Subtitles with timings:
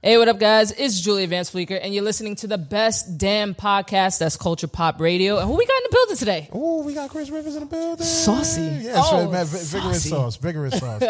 [0.00, 0.70] Hey, what up, guys?
[0.70, 5.00] It's Julia Vance Fleeker, and you're listening to the best damn podcast that's Culture Pop
[5.00, 5.38] Radio.
[5.38, 6.48] And who we got in the building today?
[6.52, 8.04] Oh, we got Chris Rivers in the building.
[8.06, 8.62] Saucy.
[8.62, 10.36] Yes, Oh, man, vi- vigorous sauce.
[10.36, 11.02] Vigorous sauce.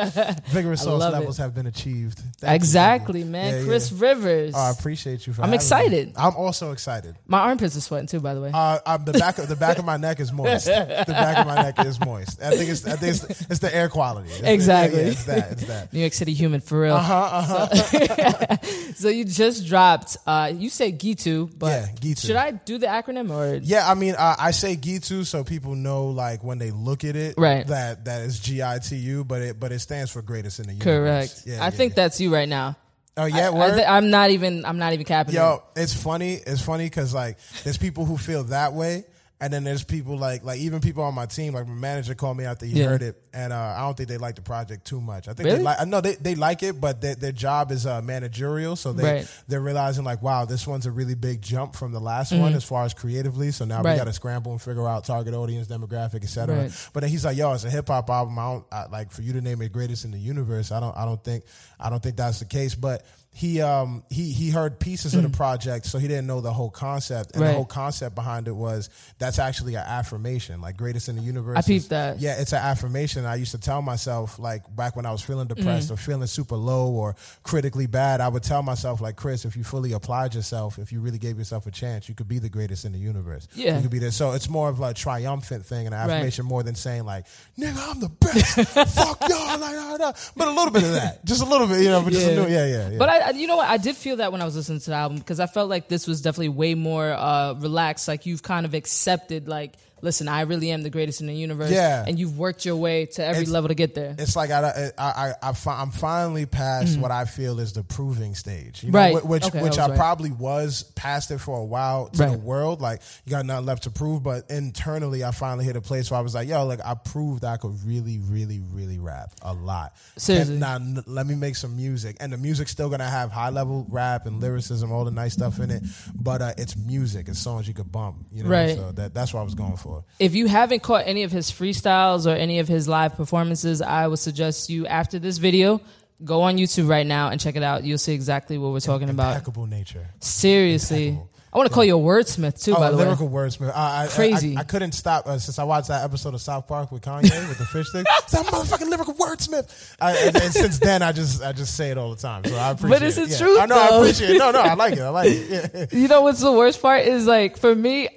[0.49, 1.43] vigorous sauce levels it.
[1.43, 2.21] have been achieved.
[2.39, 3.27] Thank exactly, you.
[3.27, 3.61] man.
[3.61, 3.99] Yeah, Chris yeah.
[4.09, 4.55] Rivers.
[4.57, 5.57] Oh, I appreciate you for I'm having me.
[5.57, 6.13] excited.
[6.17, 7.17] I'm also excited.
[7.27, 8.51] My armpits are sweating too, by the way.
[8.53, 10.67] Uh, I'm the back of the back of my neck is moist.
[10.67, 12.43] the back of my neck is moist.
[12.43, 14.31] I think it's I think it's, it's the air quality.
[14.31, 15.01] It's Exactly.
[15.03, 15.53] yeah, it's that.
[15.53, 15.93] It's that.
[15.93, 16.95] New York City human for real.
[16.95, 18.57] Uh-huh, So,
[18.95, 20.17] so you just dropped.
[20.27, 22.27] Uh, you say Gitu, but Yeah, Gitu.
[22.27, 23.57] should I do the acronym or?
[23.63, 24.88] Yeah, I mean, uh, I say Gitu
[25.25, 27.67] so people know, like when they look at it, Right.
[27.67, 30.67] That that is G I T U, but it but it stands for greatest in
[30.67, 30.85] the universe.
[30.85, 31.43] Correct.
[31.47, 31.97] Yeah, I yeah, think yeah.
[31.97, 32.77] that's you right now.
[33.17, 34.65] Oh yeah, I, am not even.
[34.65, 35.35] I'm not even capping.
[35.35, 36.35] Yo, it's funny.
[36.35, 39.05] It's funny because like there's people who feel that way,
[39.41, 41.55] and then there's people like like even people on my team.
[41.55, 42.87] Like my manager called me after he Yeah.
[42.87, 45.29] heard it, and uh, I don't think they like the project too much.
[45.29, 45.59] I think Really?
[45.59, 45.81] they like.
[45.81, 49.03] I know they, they like it, but their, their job is uh, managerial, so they
[49.05, 49.29] Right.
[49.47, 52.65] they're realizing like, wow, this one's a really big jump from the last one as
[52.65, 53.53] far as creatively.
[53.53, 53.87] So now Mm-hmm.
[53.87, 53.93] Right.
[53.93, 56.57] we got to scramble and figure out target audience, demographic, etc.
[56.63, 56.89] Right.
[56.93, 58.39] But then he's like, yo, it's a hip hop album.
[58.39, 60.73] I don't I, like for you to name it greatest in the universe.
[60.73, 61.45] I don't I don't think
[61.79, 63.07] I don't think that's the case, but.
[63.39, 66.71] He um he he heard pieces of the project, so he didn't know the whole
[66.71, 67.33] concept.
[67.35, 67.45] And Mm.
[67.45, 67.51] Right.
[67.51, 71.57] the whole concept behind it was that's actually an affirmation, like greatest in the universe.
[71.57, 72.19] I peeped that.
[72.19, 73.25] Yeah, it's an affirmation.
[73.27, 75.61] I used to tell myself, like back when I was feeling Mm-hmm.
[75.61, 77.15] depressed or feeling super low or
[77.45, 80.99] critically bad, I would tell myself, like Chris, if you fully applied yourself, if you
[81.01, 83.47] really gave yourself a chance, you could be the greatest in the universe.
[83.55, 83.77] Yeah.
[83.77, 84.11] you could be there.
[84.11, 86.11] So it's more of a triumphant thing, and an Right.
[86.17, 87.27] affirmation more than saying like,
[87.57, 88.55] "Nigga, I'm the best."
[88.97, 90.13] Fuck y'all, like, ah, nah.
[90.37, 92.03] but a little bit of that, just a little bit, you know.
[92.03, 92.35] But just a Yeah.
[92.37, 92.99] little, yeah, yeah, yeah.
[92.99, 93.69] But I, You know what?
[93.69, 95.89] I did feel that when I was listening to the album because I felt like
[95.89, 98.09] this was definitely way more uh, relaxed.
[98.09, 101.71] Like you've kind of accepted, like, listen, I really am the greatest in the universe.
[101.71, 102.05] Yeah.
[102.07, 104.15] And you've worked your way to every It's- level to get there.
[104.19, 108.35] it's like I, I, I, I I'm finally past what I feel is the proving
[108.35, 108.99] stage, you know.
[108.99, 109.17] Right.
[109.17, 109.97] wh- which Okay, which I I, right.
[109.99, 112.81] probably was past it for a while to the world.
[112.81, 116.19] Like you got nothing left to prove, but internally, I finally hit a place where
[116.19, 119.95] I was like, yo, like I proved I could really, really, really rap a lot.
[120.17, 120.55] Seriously.
[120.55, 123.87] And now let me make some music, and the music's still gonna have high level
[123.89, 125.83] rap and lyricism, all the nice stuff in it,
[126.15, 128.51] but uh, it's music, it's songs you could bump, you know.
[128.51, 128.77] Right.
[128.77, 129.88] So that that's what I was going for.
[130.19, 134.07] If you haven't caught any of his freestyles or any of his live performances, I
[134.07, 135.81] would suggest you after this video.
[136.25, 137.85] Go on YouTube right now and check it out.
[137.85, 139.35] You'll see exactly what we're talking about.
[139.35, 140.09] Impeccable nature.
[140.21, 141.09] Seriously.
[141.09, 141.38] Impeccable.
[141.53, 143.05] I want to call you a wordsmith too, Oh, by the way.
[143.05, 143.73] lyrical wordsmith.
[143.75, 144.57] I, I, Crazy.
[144.57, 147.23] I, I couldn't stop uh, since I watched that episode of South Park with Kanye
[147.49, 148.07] with the fish stick.
[148.19, 149.95] It's that motherfucking lyrical wordsmith.
[150.01, 152.45] I, and, and since then, I just I just say it all the time.
[152.45, 152.99] So I appreciate.
[152.99, 153.39] But is it yeah.
[153.39, 153.79] true, I know.
[153.79, 154.39] I appreciate it.
[154.39, 155.01] No, no, I like it.
[155.01, 155.71] I like it.
[155.91, 155.99] Yeah.
[155.99, 158.09] You know what's the worst part is like for me,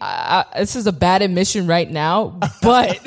[0.57, 2.99] this is a bad admission right now, but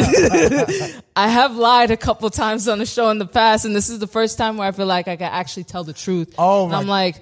[1.17, 3.99] I have lied a couple times on the show in the past, and this is
[3.99, 6.35] the first time where I feel like I can actually tell the truth.
[6.39, 7.17] Oh, I'm like,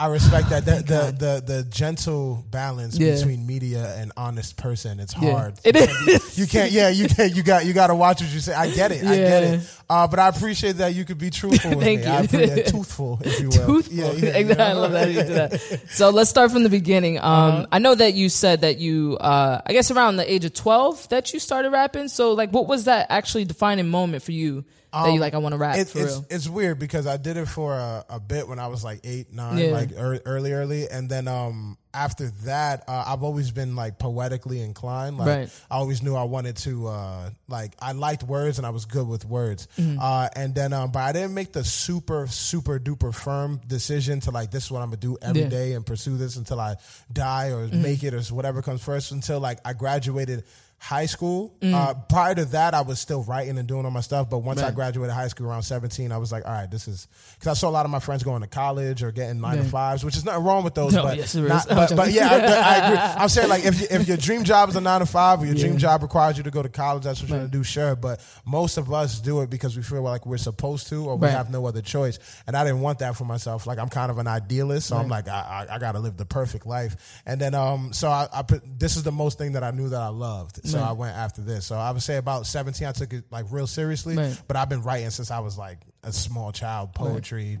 [0.00, 0.64] I respect that.
[0.64, 1.14] The, the
[1.46, 3.16] the the gentle balance Yeah.
[3.16, 5.00] between media and honest person.
[5.00, 5.32] It's Yeah.
[5.32, 5.54] hard.
[5.64, 6.38] It You is.
[6.38, 6.70] You can't.
[6.70, 7.34] Yeah, you can't.
[7.34, 7.66] You got.
[7.66, 8.54] You got to watch what you say.
[8.54, 9.02] I get it.
[9.04, 9.60] I get it.
[9.90, 12.06] Uh, but I appreciate that you could be truthful with Thank me.
[12.06, 12.12] you.
[12.12, 13.64] I appreciate truthful, if you will.
[13.64, 13.94] Truthful.
[13.94, 14.48] Yeah, yeah, Exactly.
[14.50, 14.64] you know?
[14.64, 15.80] I love that you do that.
[15.90, 17.16] So let's start from the beginning.
[17.18, 17.66] Um, Uh-huh.
[17.72, 21.08] I know that you said that you, uh, I guess around the age of 12
[21.08, 22.08] that you started rapping.
[22.08, 25.54] So like, what was that actually defining moment for you that you like, I want
[25.54, 26.26] to rap Um, It, for it's, real?
[26.28, 29.32] it's weird because I did it for a, a bit when I was like eight,
[29.32, 29.70] nine, Yeah.
[29.70, 34.60] like ear early, early, and then um after that, uh, I've always been like poetically
[34.60, 35.18] inclined.
[35.18, 35.50] Like Right.
[35.70, 39.06] I always knew I wanted to uh like I liked words and I was good
[39.08, 39.68] with words.
[39.78, 39.98] Mm-hmm.
[40.00, 44.30] Uh, and then um, but I didn't make the super super duper firm decision to
[44.30, 45.48] like this is what I'm gonna do every Yeah.
[45.48, 46.76] day and pursue this until I
[47.12, 47.82] die or Mm-hmm.
[47.82, 49.12] make it or whatever comes first.
[49.12, 50.44] Until like I graduated.
[50.80, 51.56] High school.
[51.60, 51.74] Mm.
[51.74, 54.30] Uh, prior to that, I was still writing and doing all my stuff.
[54.30, 57.08] But once I graduated high school around 17, I was like, all right, this is
[57.34, 59.64] because I saw a lot of my friends going to college or getting nine to
[59.64, 60.94] fives, which is nothing wrong with those.
[60.94, 62.98] No, but, yes, not- but, but yeah, I, I agree.
[63.22, 65.46] I'm saying like if you, if your dream job is a nine to five or
[65.46, 67.64] your dream job requires you to go to college, that's what you're gonna do.
[67.64, 71.16] Sure, but most of us do it because we feel like we're supposed to or
[71.16, 71.32] we Right.
[71.32, 72.20] have no other choice.
[72.46, 73.66] And I didn't want that for myself.
[73.66, 76.16] Like I'm kind of an idealist, so I'm like I, I, I got to live
[76.16, 77.20] the perfect life.
[77.26, 79.88] And then um, so I, I put this is the most thing that I knew
[79.88, 80.60] that I loved.
[80.68, 80.88] So Right.
[80.88, 81.66] I went after this.
[81.66, 84.16] So I would say about 17, I took it like real seriously.
[84.16, 84.40] Right.
[84.46, 87.58] But I've been writing since I was like a small child, poetry,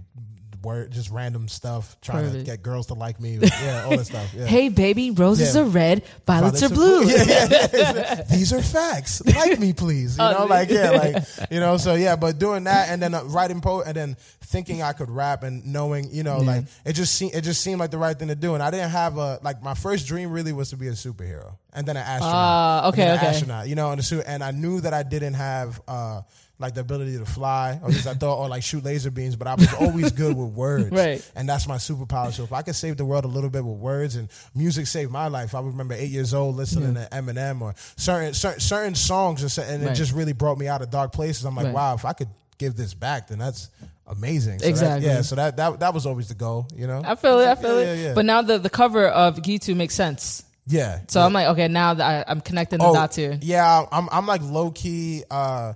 [0.62, 2.44] word, just random stuff, trying Perfect.
[2.46, 3.38] to get girls to like me.
[3.40, 4.34] Yeah, all that stuff.
[4.34, 4.44] Yeah.
[4.46, 5.62] Hey, baby, roses Yeah.
[5.62, 7.04] are red, violets, Violets are blue.
[7.08, 8.22] Yeah, yeah.
[8.24, 9.22] These are facts.
[9.24, 10.18] Like me, please.
[10.18, 11.76] You know, like yeah, like you know.
[11.76, 14.16] So yeah, but doing that and then uh, writing poetry and then
[14.48, 17.80] thinking I could rap and knowing, you know, like it just seemed it just seemed
[17.80, 18.54] like the right thing to do.
[18.54, 21.56] And I didn't have a like my first dream really was to be a superhero
[21.72, 22.34] and then an astronaut.
[22.34, 23.26] Ah, okay, and then an okay.
[23.26, 26.22] astronaut, you know, and, the suit, and I knew that I didn't have uh
[26.60, 29.36] like the ability to fly, or at least I thought, or like shoot laser beams,
[29.36, 31.30] but I was always good with words, Right.
[31.36, 32.32] And that's my superpower.
[32.32, 35.12] So if I could save the world a little bit with words, and music saved
[35.12, 35.54] my life.
[35.54, 39.88] I remember eight years old listening to Eminem or certain certain, certain songs, and, and
[39.88, 41.44] it just really brought me out of dark places.
[41.44, 41.74] I'm like, Right.
[41.74, 42.28] wow, if I could
[42.58, 43.68] give this back, then that's
[44.08, 44.58] amazing.
[44.58, 45.06] So that- Exactly.
[45.08, 45.22] yeah.
[45.22, 47.02] So that that that was always the goal, you know.
[47.04, 47.48] I feel it.
[47.48, 47.98] I feel Yeah, it.
[47.98, 48.14] yeah, yeah.
[48.14, 50.42] But now the the cover of Gitu makes sense.
[50.66, 51.00] yeah.
[51.08, 53.38] So I'm like, okay, now that I, I'm connecting the Oh, dots here.
[53.40, 55.74] Yeah, I'm I'm like low key uh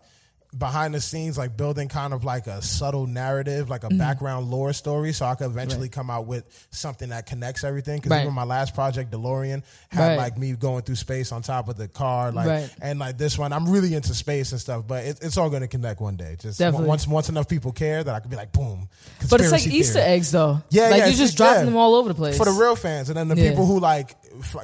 [0.56, 3.98] behind the scenes like building kind of like a subtle narrative, like a Mm-hmm.
[3.98, 8.10] background lore story so I could eventually come out with something that connects everything cuz
[8.10, 8.22] Right.
[8.22, 10.16] even my last project DeLorean had Right.
[10.18, 12.70] like me going through space on top of the car like Right.
[12.82, 15.62] and like this one I'm really into space and stuff, but it, it's all going
[15.62, 16.36] to connect one day.
[16.38, 16.86] Just Definitely.
[16.88, 18.88] once once enough people care that I could be like boom.
[19.30, 20.60] But it's like conspiracy Easter eggs though.
[20.70, 21.64] Yeah, like yeah, you're just dropping yeah.
[21.64, 22.36] them all over the place.
[22.36, 23.50] for the real fans, and then the Yeah.
[23.50, 24.16] people who like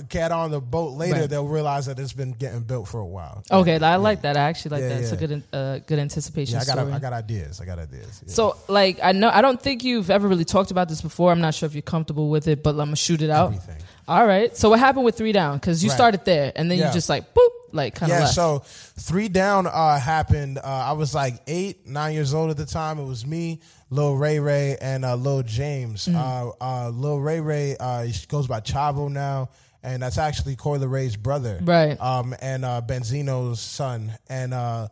[0.08, 1.30] get on the boat later, Right.
[1.30, 3.42] they'll realize that it's been getting built for a while.
[3.50, 4.36] Okay, I like that.
[4.36, 5.00] I actually like Yeah, that.
[5.02, 6.92] It's a good, uh, good anticipation Yeah, I got story.
[6.92, 7.60] I got ideas.
[7.60, 8.22] I got ideas.
[8.26, 8.32] Yeah.
[8.32, 11.32] so, like, I know I don't think you've ever really talked about this before.
[11.32, 13.48] I'm not sure if you're comfortable with it, but I'm gonna shoot it out.
[13.48, 13.76] Everything.
[14.06, 14.56] All right.
[14.56, 15.56] So, what happened with three down?
[15.58, 15.96] Because you Right.
[15.96, 16.88] started there, and then Yeah.
[16.88, 18.34] you just like boop, like kind of yeah, left.
[18.34, 18.62] so
[18.98, 20.58] three down uh, happened.
[20.58, 22.98] Uh, I was like eight, nine years old at the time.
[22.98, 23.60] It was me,
[23.90, 26.06] Lil Ray Ray, and uh, Lil James.
[26.08, 26.14] Mm.
[26.16, 29.50] Uh, uh, Lil Ray Ray uh, goes by Chavo now,
[29.82, 32.00] and that's actually Coi Leray's brother, Right.
[32.00, 34.88] Um, and uh, Benzino's son, and uh,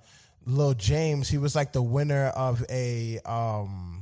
[0.46, 1.28] Lil James.
[1.28, 3.18] He was like the winner of a.
[3.24, 3.92] Um,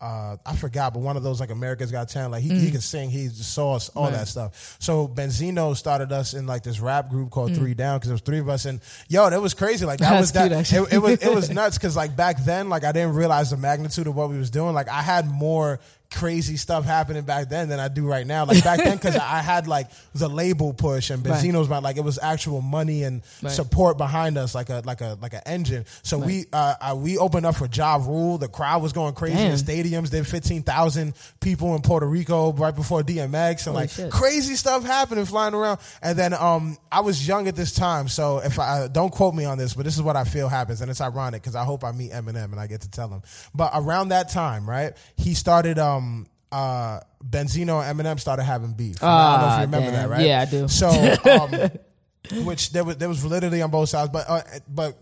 [0.00, 2.82] uh, I forgot, but one of those like America's Got Talent, like he, he can
[2.82, 4.12] sing, he's the sauce, all Mm.
[4.12, 4.76] That stuff.
[4.78, 7.56] So Benzino started us in like this rap group called Mm.
[7.56, 9.86] Three Down because there was three of us, and yo, that was crazy.
[9.86, 10.66] Like that That's was that.
[10.66, 13.48] cute, it, it was it was nuts because like back then, like I didn't realize
[13.48, 14.74] the magnitude of what we was doing.
[14.74, 15.80] Like I had more
[16.14, 18.44] crazy stuff happening back then than I do right now.
[18.44, 21.42] Like back then, because I had like the label push and Right.
[21.42, 23.52] Benzino's my like it was actual money and Right.
[23.52, 25.84] support behind us, like a like a like an engine.
[26.02, 28.38] So we uh, uh we opened up for Ja Rule.
[28.38, 29.58] The crowd was going crazy in Damn.
[29.58, 30.10] stadiums.
[30.10, 34.10] Did fifteen thousand people in Puerto Rico right before DMX and Holy like shit.
[34.12, 35.80] crazy stuff happening flying around.
[36.02, 39.44] And then um I was young at this time, so if I don't quote me
[39.44, 41.82] on this, but this is what I feel happens, and it's ironic because I hope
[41.84, 43.22] I meet Eminem and I get to tell him.
[43.54, 46.03] But around that time, right, he started um
[46.52, 49.02] uh Benzino and Eminem started having beef.
[49.02, 49.94] I don't know if Ah, you remember damn.
[50.02, 50.26] that, right?
[50.26, 50.68] Yeah, I do.
[50.68, 50.88] So
[52.38, 54.96] um which there was there was validity on both sides, but uh, but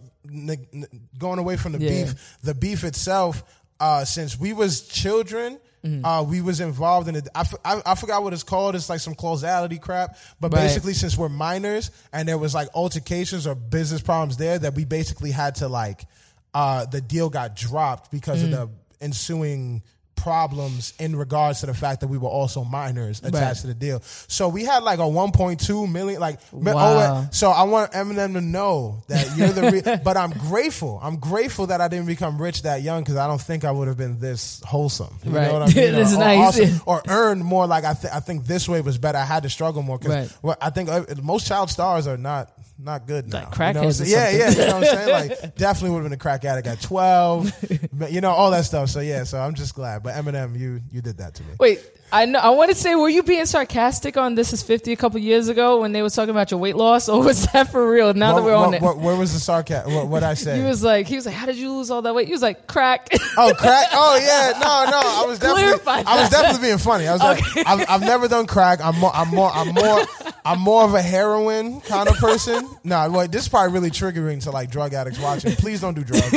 [1.19, 2.05] going away from the Yeah.
[2.05, 3.43] beef, the beef itself,
[3.81, 5.59] uh, since we was children.
[5.85, 6.05] Mm-hmm.
[6.05, 7.27] Uh, we was involved in it.
[7.35, 8.77] I, f- I, I forgot what it's called.
[8.77, 10.17] It's like some causality crap.
[10.39, 10.61] But Right.
[10.63, 14.85] basically, since we're minors and there was like altercations or business problems there, that we
[14.85, 16.07] basically had to like,
[16.55, 18.45] uh, the deal got dropped because Mm.
[18.45, 18.69] of the
[19.05, 19.83] ensuing
[20.23, 24.01] problems in regards to the fact that we were also minors attached to the deal.
[24.29, 27.27] So we had like a 1.2 million, like, Wow.
[27.33, 31.01] so I want Eminem to know that you're the, re- but I'm grateful.
[31.03, 33.89] I'm grateful that I didn't become rich that young because I don't think I would
[33.89, 35.19] have been this wholesome.
[35.25, 35.49] You Right.
[35.49, 35.95] know what I mean?
[36.03, 36.61] Or, or nice.
[36.61, 37.67] awesome, or earned more.
[37.67, 39.19] Like I, th- I think this way was better.
[39.19, 40.39] I had to struggle more because Right.
[40.43, 42.51] well, I think uh, most child stars are not
[42.85, 43.49] not good now.
[43.51, 44.39] Like you know what I'm crackheads or saying?
[44.39, 44.51] yeah, yeah.
[44.51, 45.31] You know what I'm saying?
[45.41, 48.11] Like definitely would have been a crack addict at 12.
[48.11, 48.89] you know all that stuff.
[48.89, 49.25] So yeah.
[49.25, 50.03] So I'm just glad.
[50.03, 51.51] But Eminem, you you did that to me.
[51.61, 51.81] Wait,
[52.13, 52.39] I know.
[52.41, 55.49] I want to say, were you being sarcastic on "This Is 50 a couple years
[55.49, 58.13] ago when they were talking about your weight loss, or was that for real?
[58.15, 59.95] Now that we're on what- it, what- where was the sarcasm?
[59.95, 60.59] What what I say?
[60.59, 62.43] he was like, he was like, "How did you lose all that weight?" He was
[62.43, 63.09] like, "Crack."
[63.39, 63.87] Oh, crack!
[63.93, 64.59] Oh, yeah.
[64.59, 65.01] No, no.
[65.03, 66.43] I was definitely, Clarify I was that.
[66.43, 67.09] definitely being funny.
[67.09, 68.81] I was like, I've, I've never done crack.
[68.83, 70.05] I'm more, I'm more, I'm more,
[70.45, 72.69] I'm more of a heroin kind of person.
[72.85, 75.53] No, well, this is probably really triggering to like drug addicts watching.
[75.53, 76.33] Please don't do drugs.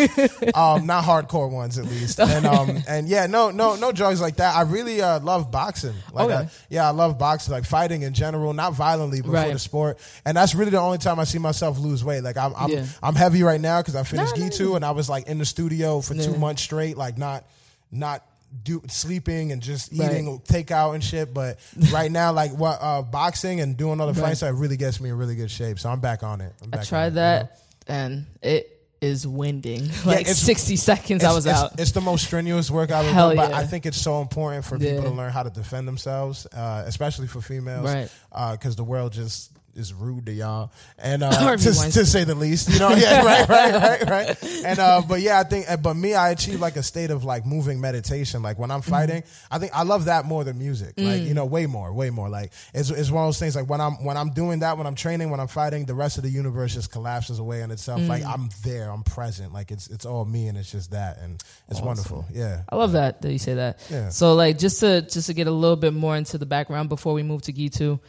[0.55, 2.19] Um, not hardcore ones at least.
[2.19, 4.55] And um, and yeah, no, no, no drugs like that.
[4.55, 5.95] I really uh, love boxing.
[6.13, 6.35] Like, Okay.
[6.35, 9.97] I, yeah, I love boxing, like fighting in general, not violently, but for the sport.
[10.25, 12.21] And that's really the only time I see myself lose weight.
[12.21, 12.85] Like I'm, I'm, Yeah.
[13.01, 15.39] I'm heavy right now because I finished No, no, Gitu and I was like in
[15.39, 17.43] the studio for two months straight, like not
[17.91, 18.23] not
[18.63, 20.11] do sleeping and just Right.
[20.11, 21.33] eating takeout and shit.
[21.33, 21.59] But
[21.91, 24.21] right now, like what uh, boxing and doing other Right.
[24.29, 25.79] fights, that really gets me in really good shape.
[25.79, 26.53] So I'm back on it.
[26.61, 27.43] I'm I back on tried it, you that,
[27.89, 27.95] know?
[27.95, 28.71] and it
[29.01, 29.89] is winding.
[30.05, 31.79] Like it's- 60 seconds, I was it's, out.
[31.79, 33.57] It's the most strenuous workout I've Hell done, but yeah.
[33.57, 34.91] I think it's so important for Yeah.
[34.95, 38.09] people to learn how to defend themselves, uh, especially for females, Right.
[38.53, 42.69] Because the world just is rude to y'all, and uh, to, to say the least.
[42.71, 44.43] You know, yeah, right, right, right, right.
[44.65, 47.23] And uh, but yeah, I think, uh, but me, I achieve like a state of
[47.23, 48.41] like moving meditation.
[48.41, 48.91] Like when I'm Mm-hmm.
[48.91, 50.93] fighting, I think I love that more than music.
[50.97, 51.27] Like Mm.
[51.27, 52.29] you know, way more, way more.
[52.29, 53.55] Like it's it's one of those things.
[53.55, 56.17] Like when I'm when I'm doing that, when I'm training, when I'm fighting, the rest
[56.17, 58.01] of the universe just collapses away on itself.
[58.07, 58.33] Like Mm.
[58.33, 59.53] I'm there, I'm present.
[59.53, 62.25] Like it's it's all me, and it's just that, and it's wonderful.
[62.31, 62.61] Yeah.
[62.69, 63.79] I love that that you say that.
[63.89, 64.09] Yeah.
[64.09, 67.13] So like just to just to get a little bit more into the background before
[67.13, 67.99] we move to Gitu,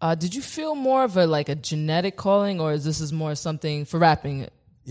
[0.00, 3.12] uh, did you feel more of a like a genetic calling, or is this is
[3.12, 4.48] more something for rapping?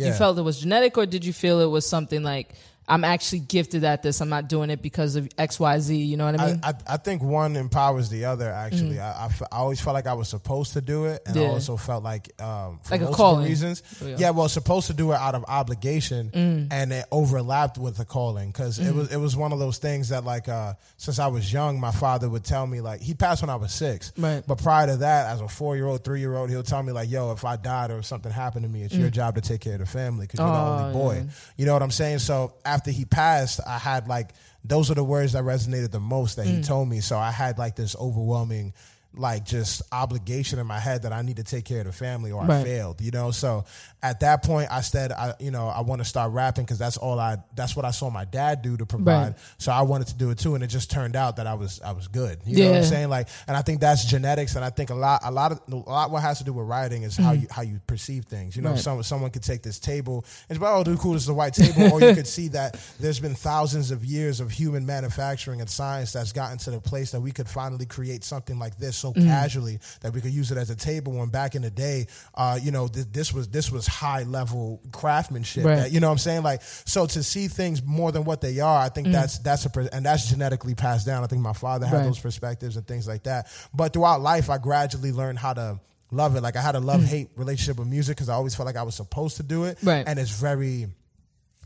[0.07, 2.55] You felt it was genetic, or did you feel it was something like
[2.87, 4.19] I'm actually gifted at this?
[4.21, 5.95] I'm not doing it because of X, Y, Z.
[5.95, 6.59] You know what I I, mean?
[6.63, 8.49] I, I think one empowers the other.
[8.51, 11.37] Actually, I, I, fe- I always felt like I was supposed to do it, and
[11.37, 11.51] I Mm-hmm.
[11.53, 13.45] Also felt like um, for Like a calling.
[13.45, 13.83] reasons.
[14.01, 14.15] Oh, yeah.
[14.19, 16.67] Yeah, well, supposed to do it out of obligation, Mm.
[16.71, 20.09] and it overlapped with the calling because it was it was one of those things
[20.09, 23.41] that like uh, since I was young, my father would tell me like he passed
[23.43, 24.43] when I was six, Right.
[24.45, 26.91] But prior to that, as a four year old, three year old, he'll tell me
[26.91, 29.41] like, "Yo, if I died or if something happened to me, it's your job to
[29.41, 30.53] take care of the family because you're Mm.
[30.53, 31.31] Oh, the only boy." yeah.
[31.57, 32.19] You know what I'm saying?
[32.19, 34.29] So after he passed, I had like
[34.65, 36.65] those are the words that resonated the most that he Mm.
[36.65, 37.01] told me.
[37.01, 38.73] So I had like this overwhelming
[39.15, 42.31] like just obligation in my head that I need to take care of the family
[42.31, 43.31] or I failed, you know?
[43.31, 43.65] So
[44.01, 46.97] at that point I said I you know, I want to start rapping cuz that's
[46.97, 49.27] all I that's what I saw my dad do to provide.
[49.27, 49.35] Right.
[49.59, 51.79] So I wanted to do it too and it just turned out that I was
[51.81, 52.39] I was good.
[52.45, 53.09] You know what I'm saying?
[53.09, 55.75] Like and I think that's genetics and I think a lot a lot of a
[55.75, 58.55] lot what has to do with writing is how you how you perceive things.
[58.55, 58.73] You know, Mm.
[58.73, 58.81] Right.
[58.81, 61.33] some someone could take this table and be like, oh, dude, cool, this is a
[61.33, 61.93] white table.
[61.93, 66.13] or you could see that there's been thousands of years of human manufacturing and science
[66.13, 69.25] that's gotten to the place that we could finally create something like this so Mm.
[69.27, 71.13] casually that we could use it as a table.
[71.13, 74.81] When back in the day, uh, you know, th- this was this was high level
[74.91, 75.65] craftsmanship.
[75.65, 75.75] Right.
[75.75, 76.43] That, you know what I'm saying?
[76.43, 79.89] Like, so to see things more than what they are, I think that's that's a
[79.93, 81.23] and that's genetically passed down.
[81.23, 82.05] I think my father had Right.
[82.05, 83.47] those perspectives and things like that.
[83.73, 85.79] But throughout life, I gradually learned how to
[86.11, 86.41] love it.
[86.41, 88.83] Like I had a love hate relationship with music because I always felt like I
[88.83, 89.77] was supposed to do it.
[89.83, 90.03] Right.
[90.07, 90.87] And it's very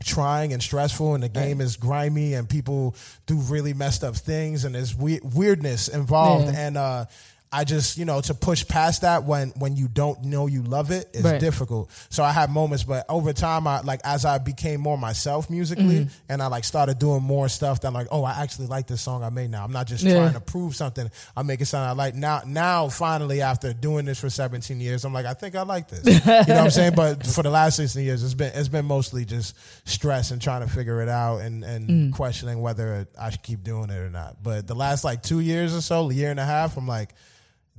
[0.04, 2.94] trying and stressful and the game is grimy and people
[3.26, 6.60] do really messed up things and there's we- weirdness involved Yeah.
[6.66, 7.04] and uh
[7.50, 10.90] I just, you know, to push past that when when you don't know you love
[10.90, 11.40] it is Right.
[11.40, 11.90] difficult.
[12.10, 16.00] So I had moments, but over time, I like as I became more myself musically,
[16.00, 16.08] Mm-hmm.
[16.28, 17.80] and I like started doing more stuff.
[17.80, 19.64] That I'm like, oh, I actually like this song I made now.
[19.64, 20.16] I'm not just Yeah.
[20.16, 21.10] trying to prove something.
[21.34, 22.42] I'm making something I like now.
[22.44, 26.04] Now, finally, after doing this for 17 years, I'm like, I think I like this.
[26.04, 26.92] you know what I'm saying?
[26.96, 29.56] But for the last 16 years, it's been it's been mostly just
[29.88, 32.12] stress and trying to figure it out and and Mm.
[32.12, 34.42] questioning whether I should keep doing it or not.
[34.42, 37.14] But the last like two years or so, a year and a half, I'm like.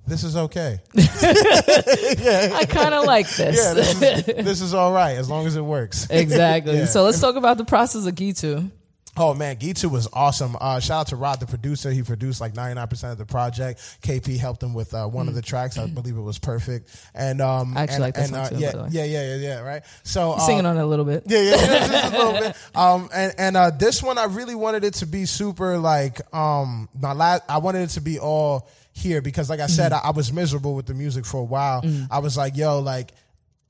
[0.08, 0.80] This is okay.
[0.94, 1.04] yeah.
[2.56, 3.56] I kind of like this.
[3.56, 6.08] Yeah, this is, this is all right as long as it works.
[6.10, 6.78] exactly.
[6.78, 6.86] Yeah.
[6.86, 8.72] So let's talk about the process of Gitu.
[9.18, 10.56] Oh man, Gitu was awesome.
[10.62, 11.92] Uh, shout out to Rod, the producer.
[11.92, 13.80] He produced like 99% of the project.
[14.02, 15.78] KP helped him with uh, one of the tracks.
[15.78, 16.90] I believe it was perfect.
[17.14, 17.78] And um, Mm.
[17.78, 19.60] I actually and, like that and, song uh, too, Yeah, yeah, yeah, yeah, yeah.
[19.60, 19.84] Right.
[20.04, 21.24] So uh, Singing on it a little bit.
[21.26, 22.56] yeah, yeah, yeah, just a little bit.
[22.76, 26.88] Um, and and uh, this one I really wanted it to be super like um,
[26.98, 27.44] my last.
[27.50, 30.76] I wanted it to be all here because, like I said, I, I was miserable
[30.76, 31.84] with the music for a while.
[32.12, 33.12] I was like, yo, like.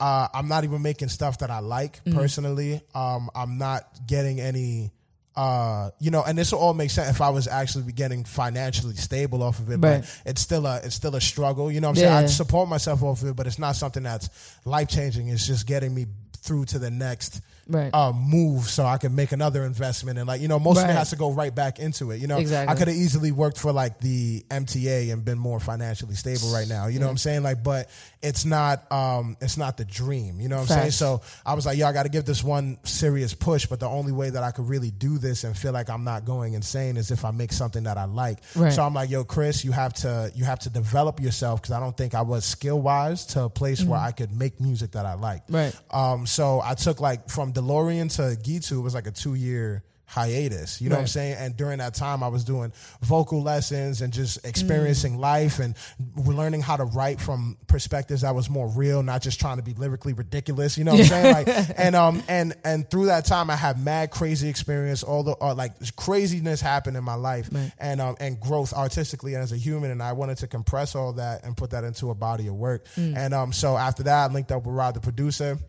[0.01, 2.81] Uh, I'm not even making stuff that I like personally.
[2.95, 4.93] Um, I'm not getting any,
[5.35, 8.95] uh, you know, and this will all make sense if I was actually getting financially
[8.95, 9.71] stable off of it.
[9.73, 9.99] Right.
[9.99, 11.69] But it's still a, it's still a struggle.
[11.69, 12.13] You know what I'm saying?
[12.13, 14.29] I support myself off of it, but it's not something that's
[14.63, 15.27] life changing.
[15.27, 16.05] It's just getting me
[16.37, 17.93] through to the next Right.
[17.93, 20.93] uh, move so I can make another investment and like you know most of it
[20.93, 22.19] has to go right back into it.
[22.19, 22.73] You know, Exactly.
[22.73, 26.67] I could have easily worked for like the MTA and been more financially stable right
[26.67, 26.87] now.
[26.87, 27.43] You know what I'm saying?
[27.43, 27.89] Like, but
[28.21, 30.41] it's not um it's not the dream.
[30.41, 30.91] You know what I'm saying?
[30.91, 33.65] So I was like, yo, I got to give this one serious push.
[33.65, 36.25] But the only way that I could really do this and feel like I'm not
[36.25, 38.39] going insane is if I make something that I like.
[38.55, 38.73] Right.
[38.73, 41.79] So I'm like, yo, Chris, you have to you have to develop yourself because I
[41.79, 45.05] don't think I was skill wise to a place where I could make music that
[45.05, 45.45] I like.
[45.47, 45.55] Mm-hmm.
[45.55, 45.75] Right.
[45.91, 49.83] Um, so I took like from DeLorean to Gitu, it was like a two year
[50.05, 50.81] hiatus.
[50.81, 51.35] You know what I'm saying?
[51.37, 55.19] And during that time, I was doing vocal lessons and just experiencing Mm.
[55.19, 55.75] life and
[56.15, 59.75] learning how to write from perspectives that was more real, not just trying to be
[59.75, 60.79] lyrically ridiculous.
[60.79, 61.33] You know what I'm saying?
[61.45, 65.03] Like, and um, and and through that time, I had mad crazy experience.
[65.03, 67.71] All the uh, like craziness happened in my life, Right.
[67.77, 69.91] and um, and growth artistically and as a human.
[69.91, 72.87] And I wanted to compress all that and put that into a body of work.
[72.97, 73.15] Mm.
[73.15, 75.59] And um, so after that, I linked up with Rod, the producer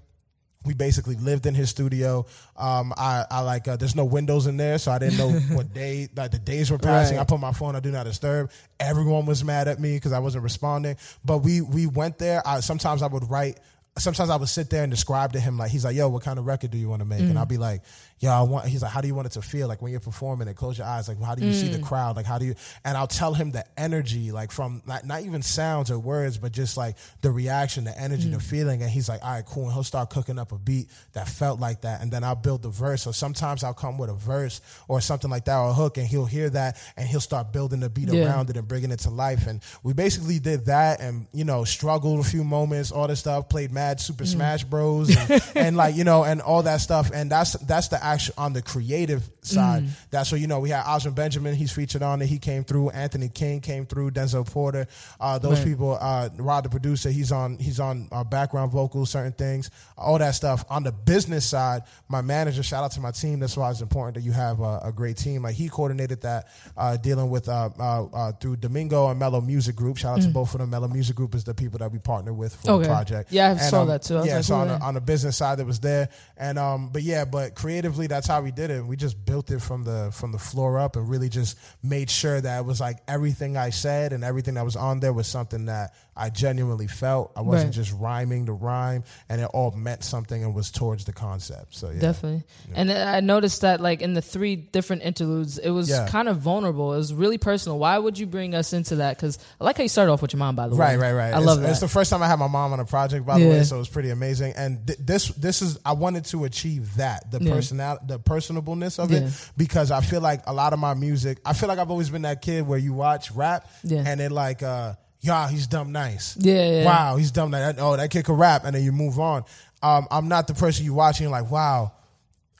[0.64, 2.26] we basically lived in his studio.
[2.57, 5.73] Um, I, I like, uh, there's no windows in there, so I didn't know what
[5.75, 7.17] day, like the days were passing.
[7.17, 7.23] Right.
[7.23, 8.50] I put my phone on do not disturb.
[8.79, 10.97] Everyone was mad at me because I wasn't responding.
[11.25, 12.47] But we, we went there.
[12.47, 13.59] I, sometimes I would write,
[13.97, 16.38] sometimes I would sit there and describe to him, like, he's like, yo, what kind
[16.38, 17.21] of record do you want to make?
[17.21, 17.83] And I'll be like,
[18.21, 18.67] yo, I want.
[18.67, 19.67] He's like, how do you want it to feel?
[19.67, 21.09] Like when you're performing it, close your eyes.
[21.09, 21.85] Like how do you see the mm.
[21.85, 22.17] crowd?
[22.17, 22.55] Like how do you?
[22.85, 26.53] And I'll tell him the energy, like from not, not even sounds or words, but
[26.53, 28.43] just like the reaction, the energy, the mm.
[28.43, 28.83] feeling.
[28.83, 29.65] And he's like, all right, cool.
[29.65, 32.62] And he'll start cooking up a beat that felt like that, and then I'll build
[32.62, 33.03] the verse.
[33.03, 36.07] So sometimes I'll come with a verse or something like that or a hook, and
[36.07, 38.27] he'll hear that, and he'll start building the beat Yeah.
[38.27, 39.47] around it and bringing it to life.
[39.47, 43.49] And we basically did that, and you know, struggled a few moments, all this stuff.
[43.49, 44.29] Played Mad Super mm.
[44.29, 45.17] Smash Bros.
[45.31, 47.11] And, and like you know, and all that stuff.
[47.15, 49.85] And that's that's the action on the creative side.
[50.11, 50.61] That's what you know.
[50.61, 51.55] We had Oswin Benjamin.
[51.55, 52.26] He's featured on it.
[52.26, 52.90] He came through.
[52.90, 54.11] Anthony King came through.
[54.12, 54.87] Denzel Porter.
[55.21, 55.67] Uh, those Right.
[55.69, 55.99] people.
[56.00, 57.11] Uh, Rod, the producer.
[57.11, 57.59] He's on.
[57.59, 60.64] He's on uh, background vocals, certain things, all that stuff.
[60.71, 62.62] On the business side, my manager.
[62.62, 63.40] Shout out to my team.
[63.40, 65.43] That's why it's important that you have a, a great team.
[65.43, 69.76] Like he coordinated that, uh, dealing with uh, uh, uh, through Domingo and Mello Music
[69.76, 69.97] Group.
[69.97, 70.71] Shout out to both of them.
[70.71, 72.71] Mello Music Group is the people that we partner with for Mm.
[72.75, 72.83] Okay.
[72.85, 73.33] the project.
[73.33, 74.23] Yeah, I And, saw um, that too.
[74.25, 77.02] Yeah, like, so on the, on the business side that was there, and um, but
[77.02, 78.85] yeah, but creatively, that's how we did it.
[78.85, 82.40] We just built it from the from the floor up, and really just made sure
[82.40, 85.66] that it was like everything I said and everything that was on there was something
[85.66, 87.33] that I genuinely felt.
[87.35, 87.75] I wasn't Right.
[87.85, 91.75] just rhyming the rhyme, and it all meant something and was towards the concept.
[91.75, 92.45] So yeah, Definitely.
[92.75, 96.07] And I noticed that like in the three different interludes, it was Yeah.
[96.09, 96.93] kind of vulnerable.
[96.93, 97.79] It was really personal.
[97.79, 99.17] Why would you bring us into that?
[99.17, 100.81] Because I like how you started off with your mom, by the way.
[100.81, 101.35] Right, right, right.
[101.35, 101.71] I it's, love that.
[101.71, 103.77] It's the first time I had my mom on a project, by the way, so
[103.77, 104.53] it was pretty amazing.
[104.57, 107.53] And th- this, this is I wanted to achieve that the Yeah.
[107.55, 109.21] personal, the personableness of Yeah.
[109.21, 112.11] it, because I feel like a lot of my music, I feel like I've always
[112.11, 114.03] been that kid where you watch rap, Yeah.
[114.07, 116.37] and it like, uh, yeah, he's dumb nice.
[116.39, 116.85] Yeah, yeah.
[116.85, 117.75] Wow, he's dumb nice.
[117.79, 119.45] Oh, that kid can rap, and then you move on.
[119.83, 121.93] Um, I'm not the person you watching like, wow.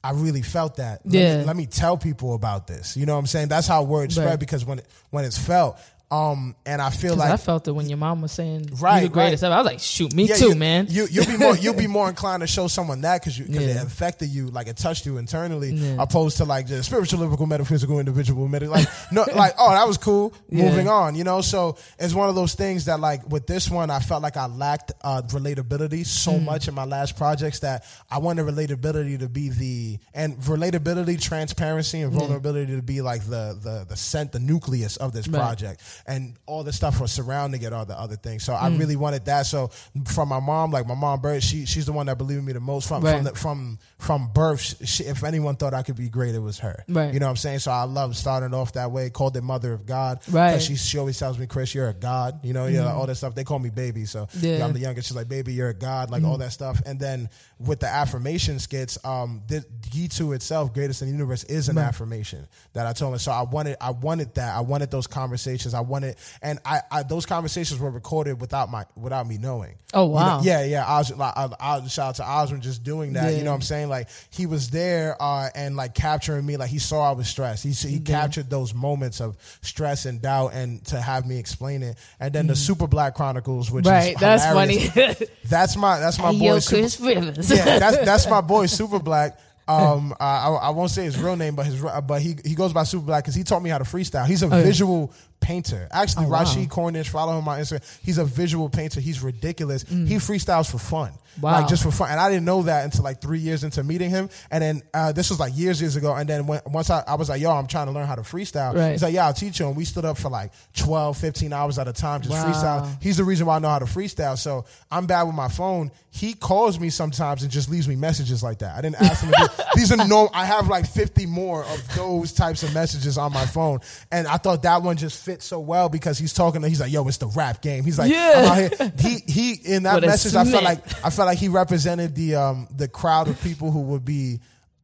[0.02, 1.02] I really felt that.
[1.05, 1.38] Let Yeah.
[1.40, 2.97] Me, let me tell people about this.
[2.97, 3.49] You know what I'm saying?
[3.49, 4.40] That's how word spread Right.
[4.40, 5.76] because when it, when it's felt,
[6.11, 9.09] um, and I feel like I felt it when your mom was saying Right, you
[9.09, 9.49] the greatest right.
[9.49, 9.55] ever.
[9.55, 10.87] I was like, shoot, me Yeah, too, you, man.
[10.90, 13.64] You you'll be more you'll be more inclined to show someone that because you because
[13.64, 15.97] it affected you like it touched you internally Yeah.
[16.00, 18.75] opposed to like the spiritual, lyrical, metaphysical, individual, medical.
[18.75, 20.35] Like no, like oh that was cool.
[20.49, 20.64] Yeah.
[20.64, 21.40] Moving on, you know.
[21.43, 24.47] So it's one of those things that like with this one, I felt like I
[24.47, 26.45] lacked uh, relatability so Mm.
[26.45, 32.00] much in my last projects that I wanted relatability to be the and relatability, transparency,
[32.00, 35.38] and vulnerability to be like the the the scent, the nucleus of this Right.
[35.40, 38.45] project, and all the stuff was surrounding it, all the other things.
[38.45, 38.62] So Mm.
[38.62, 39.47] I really wanted that.
[39.47, 39.71] So
[40.07, 42.61] from my mom, like my mom, Bird, she she's the one that believed me the
[42.61, 43.14] most from Right.
[43.16, 44.87] from the, from from birth.
[44.87, 46.85] She, if anyone thought I could be great, it was her.
[46.88, 47.12] Right.
[47.12, 47.59] You know what I'm saying?
[47.61, 49.11] So I love starting off that way.
[49.11, 50.21] Called it Mother of God.
[50.30, 50.61] Right.
[50.61, 52.40] She she always tells me, Chris, you're a god.
[52.45, 53.35] You know, yeah, all that stuff.
[53.35, 54.04] They call me baby.
[54.07, 54.28] So.
[54.40, 54.54] Yeah.
[54.54, 54.62] Mm-hmm.
[54.64, 55.09] I'm the youngest.
[55.09, 56.11] She's like, baby, you're a god.
[56.11, 56.80] Like all that stuff.
[56.87, 57.28] And then
[57.59, 62.47] with the affirmation skits, um, the Gitu itself, greatest in the universe, is an affirmation
[62.73, 63.19] that I told her.
[63.19, 64.54] So I wanted I wanted that.
[64.57, 65.75] I wanted those conversations.
[65.75, 69.75] I wanted, and I, I those conversations were recorded without my without me knowing.
[69.92, 70.40] Oh, You know, wow.
[70.42, 70.85] yeah, yeah.
[70.87, 73.33] Os, like, I, I, shout out to Oswin just doing that.
[73.33, 73.38] Yeah.
[73.38, 73.88] You know what I'm saying?
[73.88, 76.57] Like he was there uh, and like capturing me.
[76.57, 77.64] Like he saw I was stressed.
[77.64, 81.98] He he captured those moments of stress and doubt, and to have me explain it.
[82.20, 83.90] And then the Super Black Chronicles, which Mm.
[83.90, 84.14] right.
[84.14, 84.88] is That's hilarious.
[84.90, 85.14] funny.
[85.48, 86.44] That's my that's my Hey, boy.
[86.46, 87.50] yo, Super- Chris Rivers.
[87.50, 89.38] yeah, that's that's my boy Super Black.
[89.68, 92.83] Um, I, I won't say his real name, but his but he he goes by
[92.85, 94.26] Super Black because he taught me how to freestyle.
[94.26, 94.62] He's a yeah.
[94.62, 95.88] visual painter.
[95.90, 96.40] Actually, Oh, wow.
[96.40, 97.98] Rashid Cornish, follow him on Instagram.
[98.05, 99.00] He's a visual painter.
[99.00, 99.83] He's ridiculous.
[99.83, 101.11] He freestyles for fun.
[101.12, 101.42] Mm.
[101.42, 101.53] Wow.
[101.53, 102.11] Like just for fun.
[102.11, 104.29] And I didn't know that until like three years into meeting him.
[104.50, 106.12] And then uh, this was like years, years ago.
[106.14, 108.22] And then when, once I, I was like, yo, I'm trying to learn how to
[108.22, 108.74] freestyle.
[108.74, 108.90] Right.
[108.92, 109.68] He's like, yeah, I'll teach you.
[109.68, 112.50] And we stood up for like 12, 15 hours at a time just Wow.
[112.53, 113.03] freestyle.
[113.03, 114.37] He's the reason why I know how to freestyle.
[114.37, 115.92] So I'm bad with my phone.
[116.12, 118.76] He calls me sometimes and just leaves me messages like that.
[118.76, 121.94] I didn't ask him to do These are no, I have like 50 more of
[121.94, 123.79] those types of messages on my phone.
[124.11, 126.90] And I thought that one just fit so well because he's talking to, he's like,
[126.93, 127.85] yo, it's the rap game.
[127.85, 128.33] He's like, Yeah.
[128.37, 128.93] I'm out here.
[128.99, 132.69] He, he, in that message, I felt like, I felt like he represented the, um,
[132.77, 134.40] the crowd of people who would be,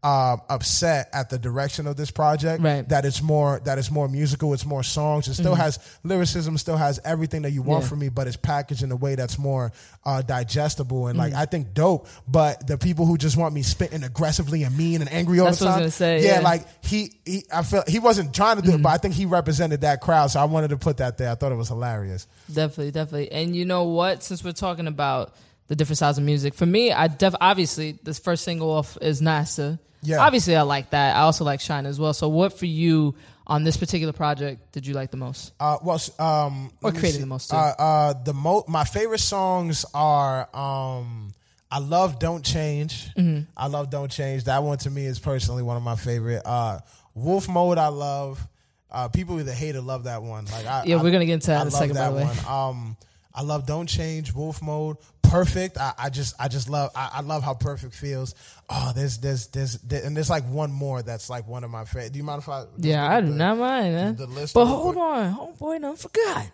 [0.07, 2.62] uh, upset at the direction of this project.
[2.62, 2.88] Right.
[2.88, 5.27] That it's more that it's more musical, it's more songs.
[5.27, 7.83] It still has lyricism, still has everything that you want Mm-hmm.
[7.85, 7.88] Yeah.
[7.88, 9.73] from me, but it's packaged in a way that's more
[10.05, 11.37] uh, digestible and like Mm.
[11.38, 12.07] I think dope.
[12.29, 15.59] But the people who just want me spitting aggressively and mean and angry all That's
[15.59, 16.40] the time, say, yeah, yeah.
[16.40, 19.27] like he, he, I felt he wasn't trying to do it, but I think he
[19.27, 21.31] represented that crowd, so I wanted to put that there.
[21.31, 22.29] I thought it was hilarious.
[22.47, 23.33] Definitely, definitely.
[23.33, 24.23] And you know what?
[24.23, 25.35] Since we're talking about
[25.68, 29.20] the different styles of music, for me, I def obviously this first single off is
[29.20, 29.79] NASA.
[30.02, 30.18] Yeah.
[30.18, 31.16] Obviously, I like that.
[31.16, 32.12] I also like Shine as well.
[32.14, 33.14] So, what for you
[33.48, 35.52] on this particular project did you like the most?
[35.59, 37.20] Uh, well, um, Or let me creating see.
[37.20, 37.57] the most, too.
[37.57, 40.48] Uh, uh, the mo- my favorite songs are.
[40.55, 41.33] Um,
[41.68, 43.50] I love "Don't Change." Mm-hmm.
[43.57, 46.42] I love "Don't Change." That one to me is personally one of my favorite.
[46.44, 46.79] Uh,
[47.14, 48.46] Wolf Mode, I love.
[48.88, 50.44] Uh, people either hate or love that one.
[50.44, 52.11] Like, I, Yeah, I- we're gonna get into that I in a second, by that
[52.11, 52.24] the way.
[52.24, 52.46] one.
[52.46, 52.96] Um,
[53.37, 55.77] I love "Don't Change," Wolf Mode, perfect.
[55.79, 58.35] I, I just I just love I, I love how perfect feels.
[58.70, 61.85] Oh, there's there's there's there, and there's like one more that's like one of my
[61.85, 62.12] favorite.
[62.12, 62.64] Do you mind if I?
[62.79, 64.16] Yeah, I do not mind, man.
[64.16, 65.05] the list but hold quick.
[65.05, 66.46] on, homeboy, don't forgot.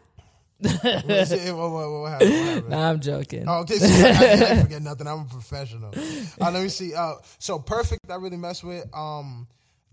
[0.63, 2.69] What, what, what, happened?
[2.69, 3.45] Nah, I'm joking.
[3.49, 5.07] Oh, okay, see, I, I forget nothing.
[5.09, 5.93] I'm a professional.
[6.41, 6.95] Uh, let me see.
[6.95, 8.09] Uh, so perfect.
[8.09, 8.85] I really mess with.
[8.95, 9.49] Um,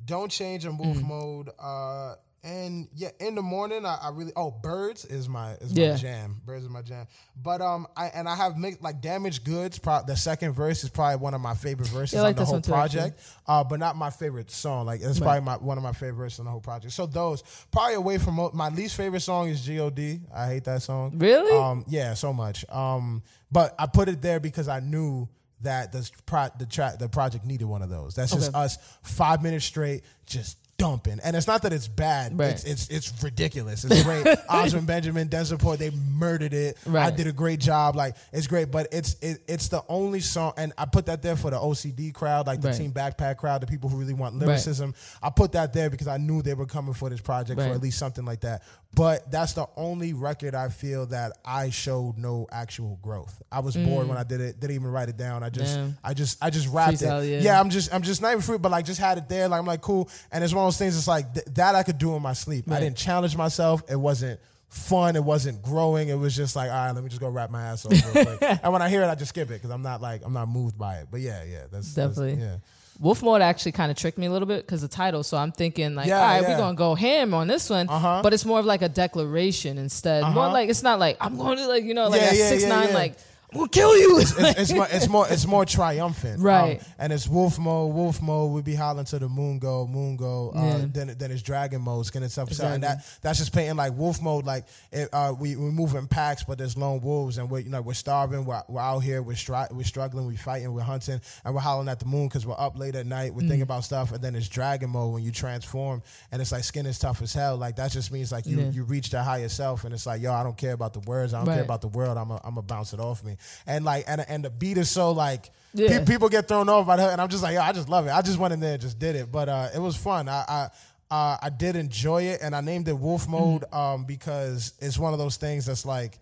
[0.05, 0.85] don't change in Mm.
[0.85, 1.49] wolf mode.
[1.59, 4.31] Uh, and yeah, in the morning, I, I really.
[4.35, 5.91] Oh, birds is my is Yeah.
[5.91, 6.41] my jam.
[6.45, 7.05] Birds is my jam.
[7.41, 9.77] But um, I and I have mixed like damaged goods.
[9.77, 12.45] Pro- the second verse is probably one of my favorite verses Yeah, like on the
[12.45, 13.19] whole project.
[13.47, 14.85] Uh, but not my favorite song.
[14.85, 16.93] Like it's probably my one of my favorite verses on the whole project.
[16.93, 20.21] So those probably away from my least favorite song is God.
[20.33, 21.17] I hate that song.
[21.17, 21.51] Really?
[21.57, 22.63] Um, yeah, so much.
[22.69, 23.21] Um,
[23.51, 25.27] but I put it there because I knew
[25.61, 28.15] that the pro- the track the project needed one of those.
[28.15, 28.57] That's just Okay.
[28.59, 31.19] us five minutes straight, just dumping.
[31.23, 32.39] And it's not that it's bad.
[32.39, 32.49] Right.
[32.49, 33.83] It's it's it's ridiculous.
[33.83, 34.25] It's great.
[34.49, 36.77] Oswin Benjamin, Denzel Port, they murdered it.
[36.91, 37.95] I did a great job.
[37.95, 41.35] Like it's great, but it's it, it's the only song, and I put that there
[41.35, 42.77] for the OCD crowd, like the Right.
[42.77, 44.93] Team Backpack crowd, the people who really want lyricism.
[45.21, 47.81] I put that there because I knew they were coming for this project for at
[47.81, 48.63] least something like that.
[48.95, 53.39] But that's the only record I feel that I showed no actual growth.
[53.51, 54.09] I was bored mm.
[54.09, 54.59] when I did it.
[54.59, 55.43] Didn't even write it down.
[55.43, 55.97] I just, Damn.
[56.03, 57.43] I just, I just rapped Freestyle, it.
[57.43, 57.59] yeah.
[57.59, 59.47] I'm just, I'm just not even free, but like just had it there.
[59.47, 60.09] Like I'm like cool.
[60.31, 60.97] And it's one those things.
[60.97, 62.71] It's like th- that I could do in my sleep.
[62.71, 63.83] I didn't challenge myself.
[63.89, 65.15] It wasn't fun.
[65.15, 66.09] It wasn't growing.
[66.09, 67.91] It was just like, all right, let me just go wrap my ass off.
[68.63, 70.47] and when I hear it, I just skip it because I'm not like, I'm not
[70.47, 71.07] moved by it.
[71.09, 72.43] But yeah, yeah, that's that's- Definitely.
[72.43, 72.57] yeah.
[73.01, 75.23] Wolf mode actually kind of tricked me a little bit because the title.
[75.23, 76.49] So I'm thinking like, Yeah, all right, yeah.
[76.49, 78.19] we're gonna go ham on this one, Uh-huh.
[78.21, 80.21] but it's more of like a declaration instead.
[80.23, 80.51] More Uh-huh.
[80.51, 83.15] like it's not like I'm going to like you know like Yeah, six nine like
[83.51, 84.19] I'm gonna kill you.
[84.19, 86.79] it's, it's more it's more it's more triumphant, Right.
[86.79, 87.93] Um, and it's wolf mode.
[87.95, 88.51] Wolf mode.
[88.51, 90.51] We be hollering to the moon go, moon go.
[90.55, 90.85] Uh, Yeah.
[90.91, 92.49] Then then it's dragon mode, skin itself.
[92.49, 92.75] Exactly.
[92.75, 94.45] And that that's just painting like wolf mode.
[94.45, 97.69] Like it, uh, we we move in packs, but there's lone wolves, and we're you
[97.69, 98.45] know we're starving.
[98.45, 99.21] We're, we're out here.
[99.23, 100.27] We're stri- we're struggling.
[100.27, 100.71] We're fighting.
[100.73, 103.33] We're hunting, and we're hollering at the moon because we're up late at night.
[103.33, 103.47] We're Mm.
[103.47, 106.85] thinking about stuff, and then it's dragon mode when you transform, and it's like skin
[106.85, 107.57] is tough as hell.
[107.57, 108.69] Like that just means like you Yeah.
[108.69, 111.33] you reach the higher self, and it's like yo, I don't care about the words.
[111.33, 112.17] I don't care about the world.
[112.17, 114.89] I'm a, I'm gonna bounce it off me, and like and and the beat is
[114.91, 115.99] so like Yeah.
[115.99, 118.07] pe- people get thrown off by her, and I'm just like yo, I just love
[118.07, 118.11] it.
[118.11, 120.27] I just went in there and just did it, but uh, it was fun.
[120.29, 120.43] I.
[120.47, 120.69] I
[121.11, 123.75] uh, I did enjoy it, and I named it Wolf Mode Mm-hmm.
[123.75, 126.19] um, because it's one of those things that's like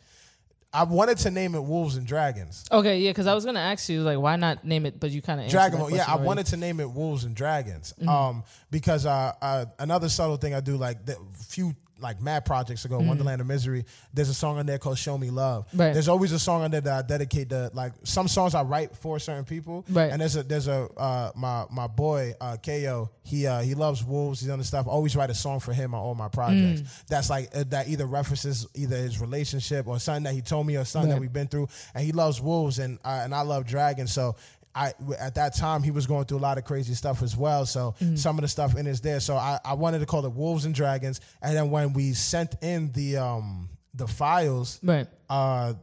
[0.74, 2.64] I wanted to name it Wolves and Dragons.
[2.72, 5.22] okay, yeah, because I was gonna ask you like why not name it, but you
[5.22, 5.92] kind of Dragon Mode.
[5.92, 7.94] Yeah, I wanted to name it Wolves and Dragons.
[8.00, 8.08] Mm-hmm.
[8.08, 11.18] Um, because uh, uh, another subtle thing I do, like the
[11.50, 13.86] few like mad projects ago, Wonderland of Misery.
[14.14, 15.94] There's a song on there called "Show Me Love." Right.
[15.94, 18.96] There's always a song on there that I dedicate to like some songs I write
[18.96, 19.86] for certain people.
[19.90, 20.12] Right.
[20.12, 23.10] And there's a there's a uh, my my boy uh, Ko.
[23.24, 24.42] He uh, he loves wolves.
[24.42, 24.88] He's on the stuff.
[24.88, 26.82] I always write a song for him on all my projects.
[26.82, 27.06] Mm.
[27.08, 30.78] That's like uh, that either references either his relationship or something that he told me
[30.78, 31.68] or something that we've been through.
[31.94, 34.14] And he loves wolves and uh, and I love dragons.
[34.14, 34.36] So
[34.78, 37.66] I at that time he was going through a lot of crazy stuff as well.
[37.66, 38.16] So Mm-hmm.
[38.16, 39.20] some of the stuff in is there.
[39.20, 41.20] So I, I wanted to call it Wolves and Dragons.
[41.42, 45.08] And then when we sent in the um the files, right.
[45.30, 45.74] uh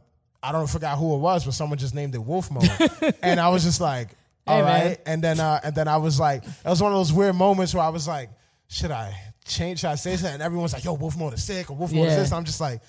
[0.41, 2.69] I don't forgot who it was, but someone just named it Wolf Mode.
[3.23, 4.09] and I was just like,
[4.47, 4.83] all Hey, right.
[4.85, 4.97] man.
[5.07, 7.73] And then uh and then I was like, it was one of those weird moments
[7.73, 8.29] where I was like,
[8.69, 9.13] should I
[9.45, 9.79] change?
[9.81, 10.35] Should I say something?
[10.35, 12.19] And everyone's like, yo, Wolf Mode is sick or Wolf Mode is Yeah.
[12.19, 12.31] this.
[12.31, 12.81] I'm just like,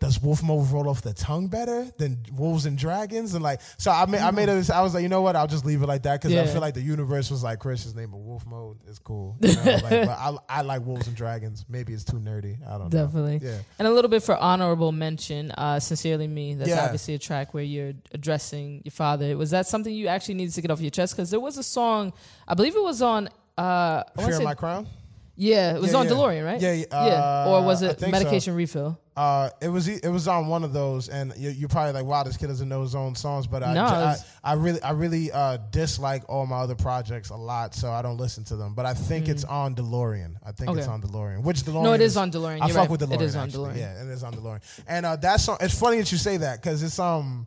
[0.00, 3.34] does Wolf Mode roll off the tongue better than Wolves and Dragons?
[3.34, 4.70] And like, so I made, I made it.
[4.70, 5.36] I was like, you know what?
[5.36, 7.94] I'll just leave it like that because I feel like the universe was like, Chris's
[7.94, 9.36] name of Wolf Mode is cool.
[9.40, 9.62] You know?
[9.64, 11.64] like, but I, I like Wolves and Dragons.
[11.68, 12.56] Maybe it's too nerdy.
[12.66, 13.04] I don't know.
[13.04, 13.40] Definitely.
[13.42, 13.58] Yeah.
[13.78, 16.54] And a little bit for honorable mention, uh, Sincerely Me.
[16.54, 16.84] That's Yeah.
[16.84, 19.36] obviously a track where you're addressing your father.
[19.36, 21.14] Was that something you actually needed to get off your chest?
[21.16, 22.12] Because there was a song,
[22.46, 23.28] I believe it was on.
[23.56, 24.86] Uh, Fear of My Crown.
[25.36, 26.12] Yeah, it was Yeah, on yeah.
[26.12, 26.60] DeLorean, right?
[26.60, 26.98] Yeah, yeah, yeah.
[27.46, 28.22] uh, Or was it think so.
[28.22, 28.98] medication refill?
[29.16, 32.24] Uh, it was it was on one of those, and you, you're probably like, "Wow,
[32.24, 34.90] this kid doesn't know his own songs." But I, No, I, it's- I really, I
[34.90, 38.74] really uh, dislike all my other projects a lot, so I don't listen to them.
[38.74, 40.34] But I think it's on DeLorean.
[40.44, 40.90] I think it's Mm.
[40.90, 41.42] On DeLorean.
[41.44, 41.82] Which DeLorean?
[41.84, 42.60] No, it is on DeLorean.
[42.60, 42.90] I You're fuck right.
[42.90, 43.14] with DeLorean.
[43.14, 43.70] It is on actually.
[43.74, 43.76] DeLorean.
[43.78, 44.60] Yeah, it is on DeLorean.
[44.88, 45.58] And uh, that song.
[45.60, 47.46] It's funny that you say that because it's um,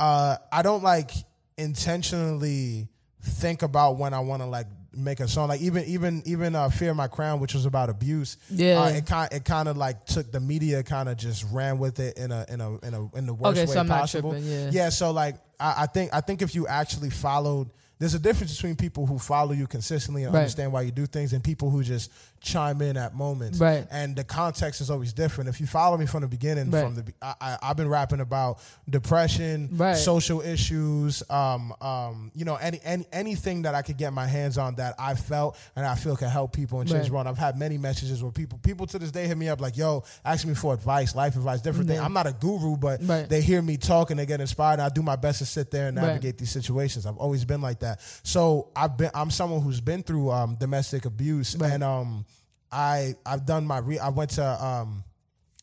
[0.00, 1.12] uh, I don't like
[1.56, 2.88] intentionally
[3.22, 5.48] think about when I want to like make a song.
[5.48, 8.36] Like even even even uh, Fear My Crown, which was about abuse.
[8.50, 8.82] Yeah.
[8.82, 12.00] uh, it kind it kind of like took the media kind of just ran with
[12.00, 14.30] it in a in a in a in the worst Okay, way so possible.
[14.30, 14.70] tripping, yeah.
[14.72, 14.88] yeah.
[14.88, 18.76] So like I, I think I think if you actually followed there's a difference between
[18.76, 20.40] people who follow you consistently and Right.
[20.40, 23.58] understand why you do things and people who just chime in at moments.
[23.58, 23.86] Right.
[23.90, 25.48] And the context is always different.
[25.50, 26.84] If you follow me from the beginning, Right.
[26.84, 29.96] from the I, I, I've been rapping about depression, Right.
[29.96, 34.58] social issues, um, um, you know, any, any anything that I could get my hands
[34.58, 37.12] on that I felt and I feel can help people and change Right.
[37.12, 37.26] world.
[37.26, 40.04] I've had many messages where people people to this day hit me up like, "Yo,
[40.24, 42.04] ask me for advice, life advice, different things." Yeah.
[42.04, 43.28] I'm not a guru, but Right.
[43.28, 44.74] they hear me talk and they get inspired.
[44.74, 47.06] And I do my best to sit there and navigate these situations.
[47.06, 48.00] I've always been like that.
[48.22, 52.24] So I've been I'm someone who's been through um, domestic abuse and um,
[52.72, 55.04] I I've done my re- I went to um,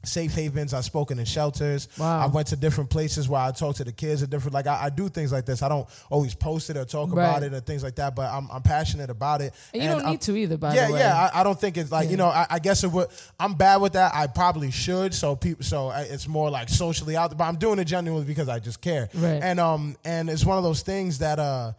[0.06, 0.74] safe havens.
[0.74, 1.88] I've spoken in shelters.
[1.98, 2.20] Wow.
[2.24, 4.86] I went to different places where I talk to the kids and different like I,
[4.86, 5.62] I do things like this.
[5.62, 8.50] I don't always post it or talk about it or things like that, but I'm
[8.52, 9.54] I'm passionate about it.
[9.74, 11.00] And you don't I'm- need to either, by yeah, the way.
[11.00, 11.30] yeah.
[11.34, 12.28] I, I don't think it's like you know.
[12.28, 13.08] I, I guess it would.
[13.39, 14.13] I'm bad with that.
[14.13, 15.13] I probably should.
[15.13, 15.63] So people.
[15.63, 17.38] So I- it's more like socially out.
[17.38, 19.10] But I'm doing it genuinely because I just care.
[19.13, 19.42] Right.
[19.42, 21.74] And um and it's one of those things that uh.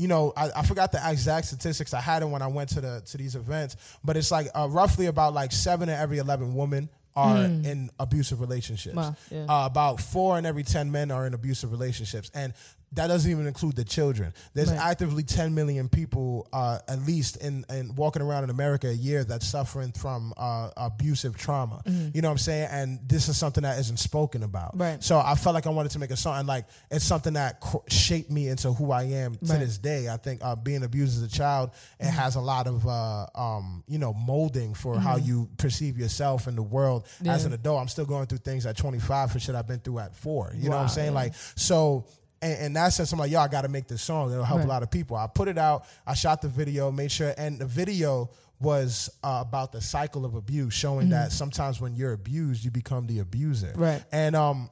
[0.00, 1.92] You know, I, I forgot the exact statistics.
[1.92, 4.66] I had it when I went to the to these events, but it's like uh,
[4.70, 8.96] roughly about like seven in every eleven women are in abusive relationships.
[8.96, 9.44] Wow, yeah.
[9.44, 12.54] uh, about four in every ten men are in abusive relationships, and
[12.92, 14.32] that doesn't even include the children.
[14.52, 14.78] There's Right.
[14.80, 19.22] actively 10 million people, uh, at least in, in walking around in America a year
[19.22, 21.82] that's suffering from uh, abusive trauma.
[21.86, 22.68] You know what I'm saying?
[22.72, 24.72] And this is something that isn't spoken about.
[24.72, 24.82] Mm-hmm.
[24.82, 25.04] Right.
[25.04, 27.60] So I felt like I wanted to make a song, and like it's something that
[27.60, 29.50] cr- shaped me into who I am to Right.
[29.52, 29.60] Mm-hmm.
[29.60, 30.08] this day.
[30.08, 33.84] I think uh, being abused as a child, it has a lot of uh, um,
[33.86, 37.80] you know molding for how you perceive yourself in the world as an adult.
[37.80, 40.52] I'm still going through things at 25 for shit I've been through at four.
[40.56, 41.12] You know what I'm saying?
[41.12, 41.18] yeah.
[41.20, 42.04] Like so.
[42.42, 44.32] And, and that sense, I'm like, yo, I got to make this song.
[44.32, 44.66] It'll help Right.
[44.66, 45.16] a lot of people.
[45.16, 45.84] I put it out.
[46.06, 50.34] I shot the video, made sure, and the video was uh, about the cycle of
[50.34, 53.68] abuse, showing that sometimes when you're abused, you become the abuser.
[53.68, 53.82] Mm-hmm.
[53.82, 54.04] Right.
[54.12, 54.68] And um,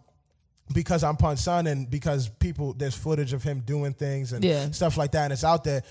[0.72, 4.70] because I'm Pun's son, and because people, there's footage of him doing things and Yeah.
[4.70, 5.82] stuff like that, and it's out there.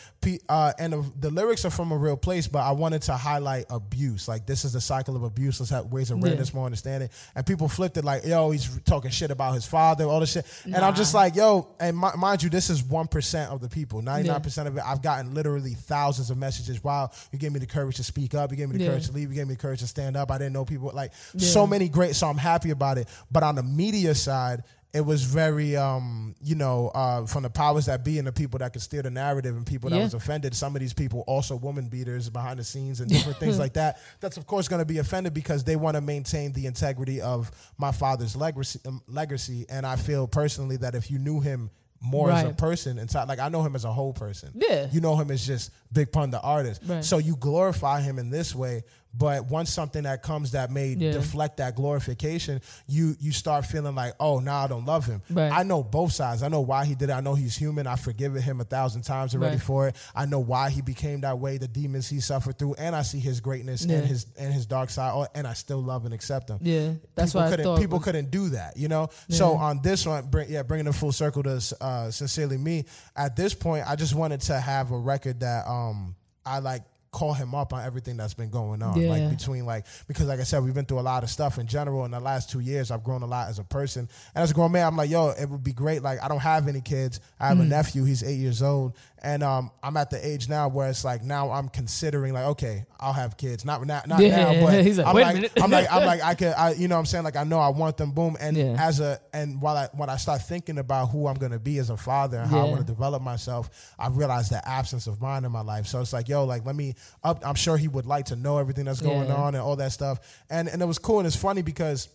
[0.49, 3.65] Uh, and the, the lyrics are from a real place, but I wanted to highlight
[3.69, 4.27] abuse.
[4.27, 5.59] Like this is the cycle of abuse.
[5.59, 6.25] Let's have ways of Yeah.
[6.25, 7.09] awareness, more understanding.
[7.35, 10.45] And people flipped it like, yo, he's talking shit about his father, all this shit.
[10.65, 13.69] And I'm just like, yo, and mi- mind you, this is one percent of the
[13.69, 14.01] people.
[14.01, 16.83] Ninety nine percent of it, I've gotten literally thousands of messages.
[16.83, 18.51] Wow, you gave me the courage to speak up.
[18.51, 18.89] You gave me the Yeah.
[18.91, 19.29] courage to leave.
[19.29, 20.29] You gave me the courage to stand up.
[20.29, 21.47] I didn't know people like Yeah.
[21.47, 22.15] so many great.
[22.15, 23.07] So I'm happy about it.
[23.31, 24.63] But on the media side.
[24.93, 28.58] It was very, um, you know, uh, from the powers that be and the people
[28.60, 30.04] that could steer the narrative and people that Yeah.
[30.06, 30.56] was offended.
[30.56, 34.00] Some of these people also woman beaters behind the scenes and different things like that.
[34.21, 37.52] That's of course going to be offended because they want to maintain the integrity of
[37.78, 38.80] my father's legacy.
[38.88, 41.69] Um, legacy, and I feel personally that if you knew him
[42.00, 44.52] more as a person inside, like I know him as a whole person.
[44.56, 44.88] Yeah.
[44.91, 46.82] you know him as just Big Pun the artist.
[46.86, 47.04] Right.
[47.04, 48.84] So you glorify him in this way,
[49.17, 51.12] but once something that comes that may Yeah.
[51.13, 55.21] deflect that glorification, you you start feeling like, oh, now I don't love him.
[55.30, 55.51] Right.
[55.51, 56.43] I know both sides.
[56.43, 57.13] I know why he did it.
[57.13, 57.88] I know he's human.
[57.88, 59.62] I've forgiven him a thousand times already Right.
[59.63, 59.95] for it.
[60.15, 63.19] I know why he became that way, the demons he suffered through, and I see
[63.19, 63.97] his greatness Yeah.
[63.97, 66.60] and his and his dark side, oh, and I still love and accept him.
[66.62, 67.80] Yeah, that's people what I couldn't, thought.
[67.80, 69.10] People couldn't do that, you know.
[69.30, 72.86] So on this one, bring, yeah, bringing it full circle to uh, sincerely me.
[73.15, 76.84] At this point, I just wanted to have a record that um I like
[77.17, 79.10] call him up on everything that's been going on Yeah.
[79.10, 81.65] like between like because like i said we've been through a lot of stuff in
[81.65, 82.91] general in the last two years.
[82.91, 84.08] I've grown a lot as a person.
[84.36, 86.03] And as a grown man i'm like yo it would be great.
[86.03, 87.19] Like i don't have any kids.
[87.39, 87.69] I have a Mm.
[87.69, 88.03] nephew.
[88.03, 88.95] He's eight years old.
[89.23, 92.86] And um, i'm at the age now where it's like now i'm considering like okay
[92.99, 93.65] i'll have kids.
[93.65, 95.88] Not not, not Yeah, now but he's like, I'm "Wait a like minute." i'm like
[95.91, 97.23] i'm like i could i you know what i'm saying?
[97.23, 98.38] Like i know i want them boom.
[98.39, 98.75] And Yeah.
[98.77, 101.80] as a and while i when i start thinking about who i'm going to be
[101.80, 105.19] as a father and how i want to develop myself i realize the absence of
[105.21, 105.88] mine in my life.
[105.88, 108.57] So it's like yo like let me up i'm sure he would like to know
[108.57, 109.35] everything that's going Yeah.
[109.35, 110.19] on and all that stuff.
[110.49, 112.09] And and it was cool and it's funny because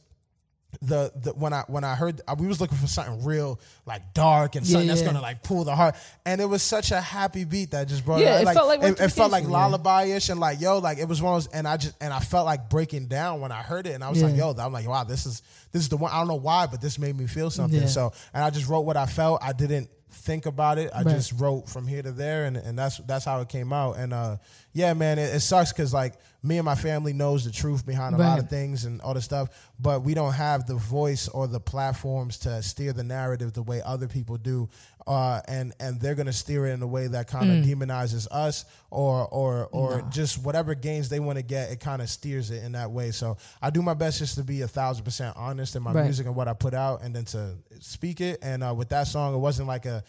[0.81, 4.15] the, the when I when I heard I, we was looking for something real like
[4.15, 5.09] dark and something Yeah, that's yeah.
[5.09, 5.97] gonna like pull the heart.
[6.25, 8.83] And it was such a happy beat that just brought Yeah, it, it felt like
[8.83, 11.53] it, it felt like lullaby ish and like yo like it was one of those
[11.53, 14.09] and I just and I felt like breaking down when I heard it and I
[14.09, 16.37] was like yo I'm like wow this is this is the one I don't know
[16.37, 17.83] why but this made me feel something.
[17.83, 17.87] Yeah.
[17.87, 19.43] so and I just wrote what I felt.
[19.43, 21.15] I didn't think about it I Right.
[21.17, 24.13] just wrote from here to there and and that's that's how it came out and
[24.13, 24.37] uh
[24.73, 28.15] yeah man it, it sucks because like me and my family knows the truth behind
[28.17, 31.47] a lot of things and all this stuff, but we don't have the voice or
[31.47, 34.69] the platforms to steer the narrative the way other people do.
[35.07, 37.61] Uh, and and they're gonna steer it in a way that kind Mm.
[37.61, 41.71] of demonizes us or or or just whatever gains they want to get.
[41.73, 43.11] It kind of steers it in that way.
[43.11, 46.05] So I do my best just to be a thousand percent honest in my Right.
[46.05, 48.39] music and what I put out, and then to speak it.
[48.43, 50.05] And uh, with that song, it wasn't like a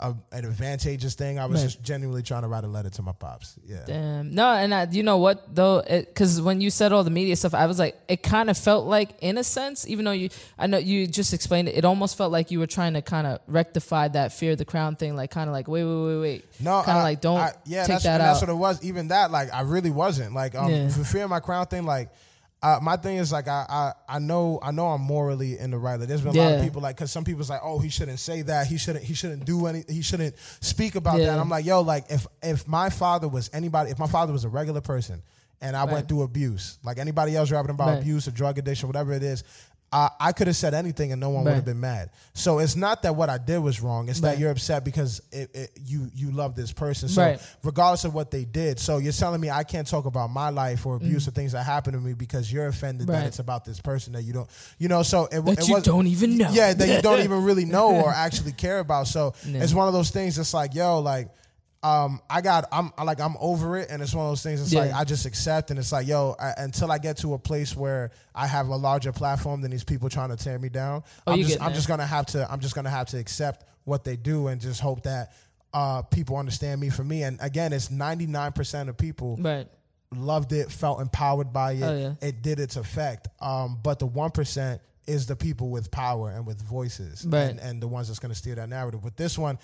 [0.00, 1.38] a, an advantageous thing.
[1.38, 1.66] I was Right.
[1.70, 3.54] just genuinely trying to write a letter to my pops.
[3.66, 3.84] Yeah.
[3.86, 4.34] Damn.
[4.34, 5.82] No, and I, you know what though?
[5.88, 8.86] Because when you said all the media stuff, I was like, it kind of felt
[8.86, 12.16] like, in a sense, even though you, I know you just explained it, it almost
[12.16, 15.14] felt like you were trying to kind of rectify that fear of the crown thing,
[15.14, 16.44] like kind of like, wait, wait, wait, wait.
[16.60, 18.24] No, kind of like don't I- yeah, take that's, that out.
[18.24, 18.82] That's what it was.
[18.82, 20.88] Even that, like, I really wasn't like um, Yeah.
[20.88, 21.84] for fear of my crown thing.
[21.84, 22.10] Like,
[22.62, 25.78] uh, my thing is like I, I I know I know I'm morally in the
[25.78, 25.98] right.
[25.98, 28.18] Like, there's been a lot of people like because some people's like, oh, he shouldn't
[28.18, 28.66] say that.
[28.66, 29.84] He shouldn't he shouldn't do any.
[29.88, 31.26] He shouldn't speak about Yeah.
[31.28, 31.38] that.
[31.38, 34.48] I'm like, yo, like if if my father was anybody, if my father was a
[34.48, 35.22] regular person.
[35.62, 35.92] And I Right.
[35.92, 37.98] went through abuse, like anybody else rapping about Right.
[38.00, 39.44] abuse or drug addiction, whatever it is.
[39.92, 42.10] I, I could have said anything and no one would have been mad.
[42.32, 44.08] So it's not that what I did was wrong.
[44.08, 44.30] It's Right.
[44.30, 47.08] that you're upset because it, it, you you love this person.
[47.08, 47.40] So Right.
[47.64, 48.78] regardless of what they did.
[48.78, 51.64] So you're telling me I can't talk about my life or abuse or things that
[51.64, 53.12] happened to me because you're offended Mm.
[53.12, 54.48] That it's about this person that you don't,
[54.78, 55.02] you know.
[55.02, 56.50] So it, That it you was don't even know.
[56.52, 59.08] Yeah, that you don't even really know or actually care about.
[59.08, 59.62] So Yeah.
[59.62, 60.38] it's one of those things.
[60.38, 61.28] It's like yo, like.
[61.82, 64.60] Um, I got, I'm I like, I'm over it, and it's one of those things.
[64.60, 64.80] It's Yeah.
[64.80, 67.74] like I just accept, and it's like, yo, I, until I get to a place
[67.74, 71.32] where I have a larger platform than these people trying to tear me down, Oh,
[71.32, 74.16] I'm just, I'm just gonna have to, I'm just gonna have to accept what they
[74.16, 75.32] do, and just hope that
[75.72, 77.22] uh, people understand me for me.
[77.22, 79.66] And again, it's 99% of people right.
[80.14, 81.82] loved it, felt empowered by it.
[81.82, 82.28] Oh, yeah.
[82.28, 83.28] It did its effect.
[83.40, 87.44] Um, but the one percent is the people with power and with voices, Right.
[87.50, 89.02] and, and the ones that's going to steer that narrative.
[89.02, 89.58] With this one.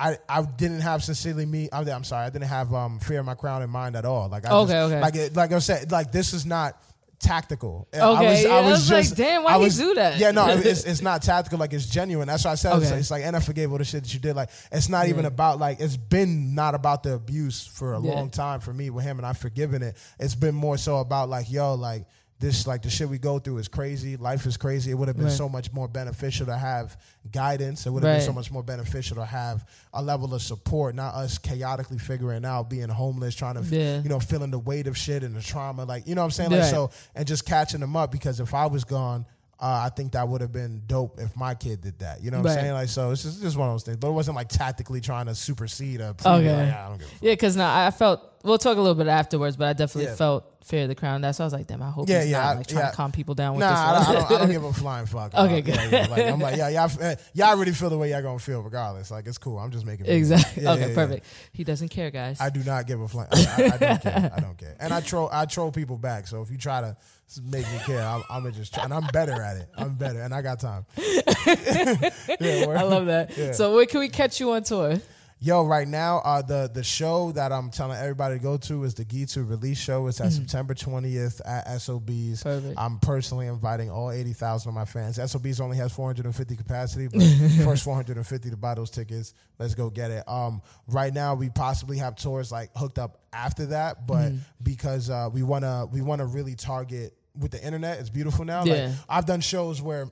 [0.00, 1.68] I, I didn't have sincerely me.
[1.72, 2.24] I'm, I'm sorry.
[2.26, 4.28] I didn't have um, fear of my crown in mind at all.
[4.28, 5.00] Like I Okay, just, okay.
[5.00, 6.80] Like it, like I said, like this is not
[7.18, 7.86] tactical.
[7.92, 10.18] I Okay, yeah, I was like, damn, why I was- do that?
[10.18, 11.58] Yeah, no, it's, it's not tactical.
[11.58, 12.26] Like it's genuine.
[12.28, 12.98] That's why I said it's, Okay.
[12.98, 14.34] it's like, and I forgave all the shit that you did.
[14.36, 18.14] Like it's not even about like it's been not about the abuse for a Yeah.
[18.14, 19.96] long time for me with him, and I've forgiven it.
[20.18, 22.06] It's been more so about like yo, like
[22.40, 24.16] this, like the shit we go through is crazy.
[24.16, 24.90] Life is crazy.
[24.90, 25.32] It would have been Right.
[25.36, 26.96] so much more beneficial to have
[27.30, 27.86] guidance.
[27.86, 31.14] It would have been so much more beneficial to have a level of support, not
[31.14, 34.00] us chaotically figuring out, being homeless, trying to, Yeah.
[34.02, 35.84] you know, feeling the weight of shit and the trauma.
[35.84, 36.50] Like, you know what I'm saying?
[36.50, 36.70] Like, Right.
[36.70, 39.26] so, and just catching them up because if I was gone,
[39.62, 42.22] uh, I think that would have been dope if my kid did that.
[42.22, 42.52] You know what Right.
[42.56, 42.72] I'm saying?
[42.72, 43.98] Like, so it's just, just one of those things.
[43.98, 46.14] But it wasn't like tactically trying to supersede a.
[46.24, 46.24] Okay.
[46.66, 47.18] Like, I don't give a fuck.
[47.20, 48.22] Yeah, because now I felt.
[48.42, 50.14] We'll talk a little bit afterwards, but I definitely Yeah.
[50.16, 51.20] felt fear the crown.
[51.20, 51.82] That's why I was like, damn.
[51.82, 52.90] I hope Yeah, he's yeah, not I- like trying yeah.
[52.90, 54.16] to calm people down with Nah, I this don't.
[54.16, 55.34] I, don't, I don't give a flying fuck.
[55.34, 55.74] Okay, good.
[55.74, 56.06] yeah, yeah.
[56.08, 59.10] Like, I'm like, yeah, y'all, eh, y'all really feel the way y'all gonna feel regardless.
[59.10, 59.58] Like, it's cool.
[59.58, 60.66] I'm just making exactly.
[60.66, 61.26] Okay, perfect.
[61.52, 62.40] He doesn't care, guys.
[62.40, 63.28] I do not give a flying.
[63.32, 64.32] I, I, I don't care.
[64.36, 64.76] I don't care.
[64.80, 65.28] And I troll.
[65.32, 66.26] I troll people back.
[66.26, 66.96] So if you try to
[67.44, 68.84] make me care, I'm, I'm gonna just try.
[68.84, 69.68] And I'm better at it.
[69.76, 70.84] I'm better, and I got time.
[70.98, 73.54] I love that.
[73.54, 75.00] So where can we catch you on tour?
[75.42, 78.92] Yo, right now, uh, the the show that I'm telling everybody to go to is
[78.92, 80.06] the Gitu release show.
[80.06, 82.42] It's at September 20th at SOBs.
[82.42, 82.78] Perfect.
[82.78, 85.16] I'm personally inviting all 80,000 of my fans.
[85.16, 87.22] SOBs only has 450 capacity, but
[87.64, 89.32] first 450 to buy those tickets.
[89.58, 90.28] Let's go get it.
[90.28, 95.30] Um, right now, we possibly have tours like hooked up after that, but because uh,
[95.32, 97.98] we wanna we wanna really target with the internet.
[97.98, 98.64] It's beautiful now.
[98.64, 98.74] Yeah.
[98.88, 100.10] Like I've done shows where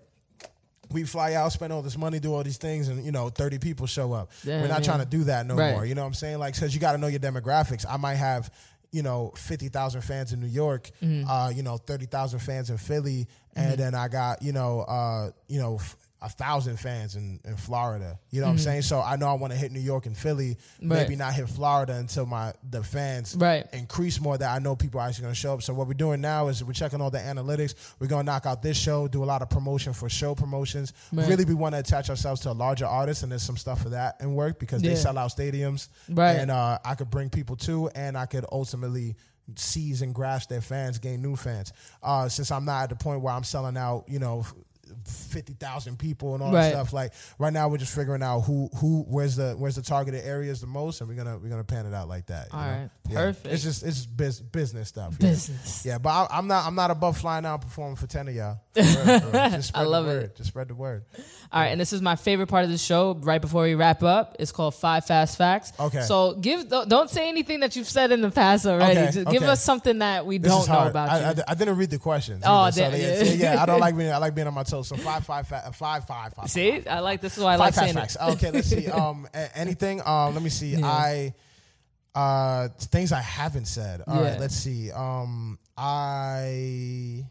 [0.90, 3.59] we fly out, spend all this money, do all these things, and you know, thirty
[3.59, 4.31] people show up.
[4.44, 4.87] We're not yeah.
[4.87, 5.72] trying to do that no Right.
[5.72, 5.85] more.
[5.85, 6.38] You know what I'm saying?
[6.38, 7.85] Like, because you got to know your demographics.
[7.88, 8.51] I might have,
[8.90, 11.29] you know, fifty thousand fans in New York, Mm-hmm.
[11.31, 15.31] uh, you know, thirty thousand fans in Philly, and then I got, you know, uh,
[15.48, 15.77] you know.
[15.77, 18.18] F- a thousand fans in, in Florida.
[18.31, 18.83] You know what I'm saying?
[18.83, 20.90] So I know I want to hit New York and Philly, Mm-hmm.
[20.92, 21.02] Right.
[21.02, 23.66] maybe not hit Florida until my the fans Right.
[23.72, 25.62] increase more that I know people are actually going to show up.
[25.62, 27.74] So what we're doing now is we're checking all the analytics.
[28.00, 30.92] We're going to knock out this show, do a lot of promotion for show promotions.
[31.12, 31.28] Right.
[31.28, 33.90] Really, we want to attach ourselves to a larger artist, and there's some stuff for
[33.90, 34.90] that in work because Yeah.
[34.90, 36.33] they sell out stadiums, Right.
[36.35, 39.14] And uh, I could bring people to, and I could ultimately
[39.57, 41.72] seize and grasp their fans, gain new fans.
[42.02, 44.44] Uh, since I'm not at the point where I'm selling out, you know.
[45.05, 46.64] Fifty thousand people and all Right.
[46.64, 46.92] that stuff.
[46.92, 50.61] Like right now, we're just figuring out who who where's the where's the targeted areas
[50.61, 52.48] the most, and we're gonna we're gonna pan it out like that.
[52.53, 52.70] you All know?
[52.72, 52.90] right.
[53.09, 53.14] Yeah.
[53.20, 53.55] Perfect.
[53.55, 55.14] It's just it's just biz, business stuff.
[55.20, 55.29] yeah.
[55.31, 55.85] Business.
[55.87, 58.35] Yeah, but I, I'm not I'm not above flying out and performing for ten of
[58.35, 58.59] y'all.
[58.79, 59.51] For real, for real.
[59.51, 60.37] Just spread love it.
[60.37, 61.05] Just spread the word.
[61.51, 63.14] All right, and this is my favorite part of the show.
[63.14, 65.72] Right before we wrap up, it's called Five Fast Facts.
[65.81, 66.03] Okay.
[66.03, 69.01] So give don't say anything that you've said in the past already.
[69.01, 71.42] Okay, Just give us something that we This don't know about I, you.
[71.48, 72.44] I, I didn't read the questions.
[72.46, 73.22] Oh, either, so yeah, yeah.
[73.24, 74.77] yeah, yeah, I don't like being I like being on my toes.
[74.82, 76.50] So five five five five five five.
[76.50, 78.16] See, I like this is why I like saying facts.
[78.20, 78.22] it.
[78.32, 78.86] Okay, let's see.
[78.90, 80.00] Um, anything?
[80.04, 80.74] Um, let me see.
[80.76, 80.86] Yeah.
[80.86, 81.34] I
[82.14, 84.02] uh things I haven't said.
[84.06, 84.38] All right, Yeah.
[84.40, 84.90] let's see.
[84.90, 87.24] Um, I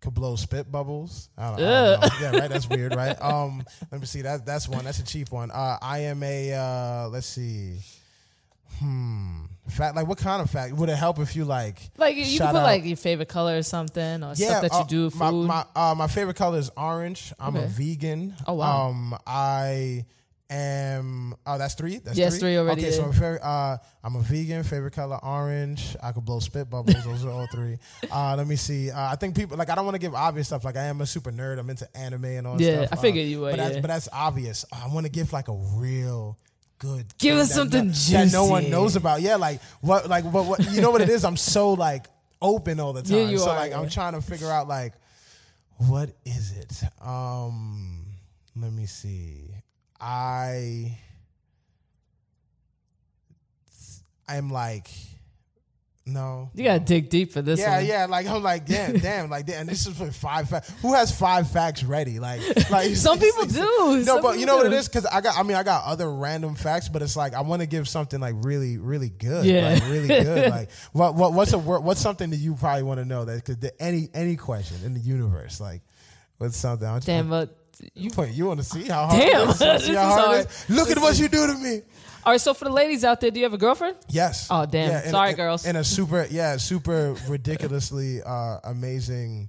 [0.00, 1.28] could blow spit bubbles.
[1.36, 2.08] I don't, I don't know.
[2.20, 2.50] Yeah, right.
[2.50, 3.16] That's weird, right?
[3.22, 4.22] Um, let me see.
[4.22, 4.84] That that's one.
[4.84, 5.50] That's a cheap one.
[5.50, 6.52] Uh, I am a.
[6.52, 7.78] Uh, let's see.
[8.78, 9.44] Hmm.
[9.68, 9.96] Fact.
[9.96, 10.74] Like, what kind of fact?
[10.74, 11.90] Would it help if you like?
[11.96, 14.78] Like you shout put out- like your favorite color or something or stuff that you
[14.78, 15.10] uh, do.
[15.10, 15.18] Food.
[15.18, 17.32] My my, uh, my favorite color is orange.
[17.38, 18.34] I'm a vegan.
[18.46, 18.88] Oh, wow.
[18.88, 20.04] Um, I
[20.48, 21.98] am oh that's three.
[21.98, 23.04] That's Yes, three already, Okay, so.
[23.04, 24.62] I'm, favorite, uh, I'm a vegan.
[24.62, 25.96] Favorite color orange.
[26.02, 27.04] I could blow spit bubbles.
[27.04, 27.78] Those are all three.
[28.10, 28.90] Uh, let me see.
[28.90, 30.64] Uh, I think people like I don't want to give obvious stuff.
[30.64, 31.58] Like I am a super nerd.
[31.58, 32.60] I'm into anime and all.
[32.60, 32.98] Yeah, stuff.
[32.98, 34.64] I figured Uh, you were, But that's, but that's obvious.
[34.72, 36.38] I want to give like a real
[36.78, 37.06] good.
[37.18, 39.20] Give us that something no, that no one knows about.
[39.22, 40.08] Yeah, like what?
[40.08, 40.46] Like what?
[40.46, 41.24] what you know what it is?
[41.24, 42.06] I'm so like
[42.40, 43.16] open all the time.
[43.16, 44.94] Yeah, you so are, like I'm trying to figure out like
[45.78, 47.06] what is it?
[47.06, 48.04] Um,
[48.56, 49.50] let me see.
[50.00, 50.98] I
[54.28, 54.88] I'm like
[56.06, 56.50] no.
[56.54, 57.86] You gotta dig deep for this Yeah, one.
[57.86, 58.06] yeah.
[58.06, 59.28] Like I'm like, damn, damn.
[59.28, 60.72] Like, and this is for five facts.
[60.80, 62.20] Who has five facts ready?
[62.20, 62.40] Like,
[62.70, 63.60] like Some people do.
[63.60, 64.88] No, Some but you know what it is?
[64.88, 67.62] Because I got, I mean, I got other random facts, but it's like I want
[67.62, 69.44] to give something like really, really good.
[69.44, 69.70] Yeah.
[69.74, 70.50] like, really good.
[70.50, 71.58] Like, what, what, what's a?
[71.58, 75.00] What's something that you probably want to know that could any, any question in the
[75.00, 75.60] universe?
[75.60, 75.82] Like,
[76.38, 76.86] what's something?
[76.86, 77.56] I'm, Damn, but
[77.94, 78.10] you.
[78.30, 79.20] you, want to see how hard?
[79.20, 79.58] Damn, it is?
[79.58, 80.40] this see is how hard, hard.
[80.40, 80.70] it is?
[80.70, 81.82] Look at what you do to me.
[82.26, 83.96] All right, so for the ladies out there, do you have a girlfriend?
[84.08, 84.48] Yes.
[84.50, 85.04] Oh, damn.
[85.04, 85.64] in- Sorry, in- girls.
[85.64, 89.48] In a super, yeah, super ridiculously uh, amazing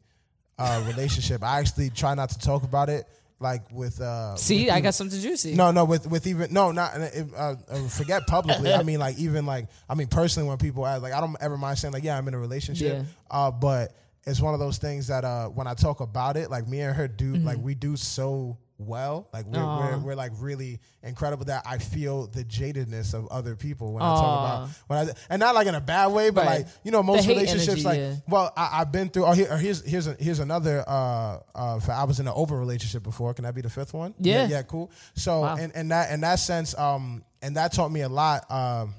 [0.59, 1.43] uh, relationship.
[1.43, 3.07] I actually try not to talk about it,
[3.39, 3.99] like with.
[3.99, 5.55] Uh, See, with I even- got something juicy.
[5.55, 8.71] No, no, with with even no, not uh, uh, forget publicly.
[8.71, 11.57] I mean, like even like I mean personally, when people ask, like I don't ever
[11.57, 12.93] mind saying like, yeah, I'm in a relationship.
[12.93, 13.03] Yeah.
[13.31, 13.95] Uh, but
[14.27, 16.95] it's one of those things that uh, when I talk about it, like me and
[16.95, 19.27] her do, like we do so well.
[19.33, 19.97] Like we're, we're.
[19.99, 24.39] We're like really incredible that I feel the jadedness of other people when I talk
[24.39, 26.57] about when I and not like in a bad way, but Right.
[26.59, 28.15] like you know most relationships energy, like yeah.
[28.27, 29.25] well I, I've been through.
[29.25, 30.83] Oh, here, or here's here's a, here's another.
[30.87, 33.33] Uh, uh, I was in an open relationship before.
[33.33, 34.13] Can that be the fifth one?
[34.19, 34.47] Yeah.
[34.47, 34.91] yeah, cool.
[35.15, 35.55] So Wow.
[35.55, 38.49] in, in that in that sense, um, and that taught me a lot.
[38.51, 38.93] Um,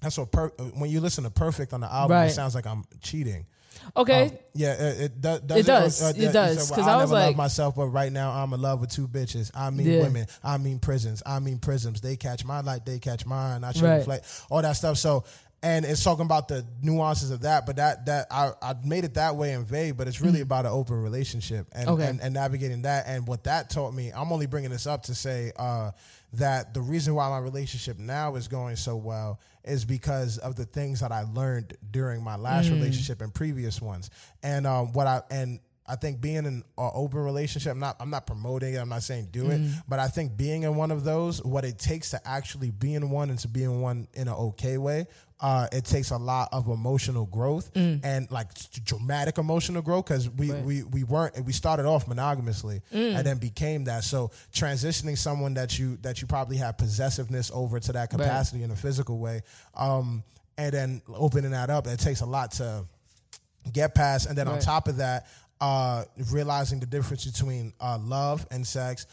[0.00, 2.26] that's what per- when you listen to Perfect on the album, Right.
[2.26, 3.46] it sounds like I'm cheating.
[3.96, 4.24] Okay.
[4.28, 5.40] Um, yeah, it, it, does.
[5.50, 6.02] It does.
[6.02, 6.68] Uh, It does.
[6.68, 9.08] said, 'Cause well, I was like- myself, but right now I'm in love with two
[9.08, 9.50] bitches.
[9.54, 10.02] I mean Yeah.
[10.02, 10.26] women.
[10.44, 11.22] I mean prisons.
[11.24, 12.00] I mean prisms.
[12.00, 12.84] They catch my light.
[12.84, 13.64] They catch mine.
[13.64, 13.96] I should Right.
[13.98, 14.98] reflect all that stuff.
[14.98, 15.24] So.
[15.60, 19.14] And it's talking about the nuances of that, but that that I, I made it
[19.14, 21.88] that way and vague, but it's really about an open relationship and.
[21.88, 22.06] Okay.
[22.06, 23.06] and and navigating that.
[23.08, 25.90] And what that taught me, I'm only bringing this up to say uh,
[26.34, 30.64] that the reason why my relationship now is going so well is because of the
[30.64, 34.10] things that I learned during my last relationship and previous ones.
[34.42, 35.60] And um, what I and
[35.90, 38.78] I think being in an open relationship, I'm not I'm not promoting it.
[38.78, 41.78] I'm not saying do it, but I think being in one of those, what it
[41.78, 45.06] takes to actually be in one and to be in one in an okay way,
[45.40, 48.48] uh, it takes a lot of emotional growth and like
[48.84, 50.64] dramatic emotional growth because we, Right.
[50.64, 54.02] we we weren't we started off monogamously and then became that.
[54.04, 58.70] So transitioning someone that you that you probably have possessiveness over to that capacity in
[58.72, 59.42] a physical way,
[59.76, 60.24] um,
[60.56, 62.84] and then opening that up, it takes a lot to
[63.72, 64.26] get past.
[64.28, 65.26] And then on top of that,
[65.60, 69.06] uh, realizing the difference between uh, love and sex,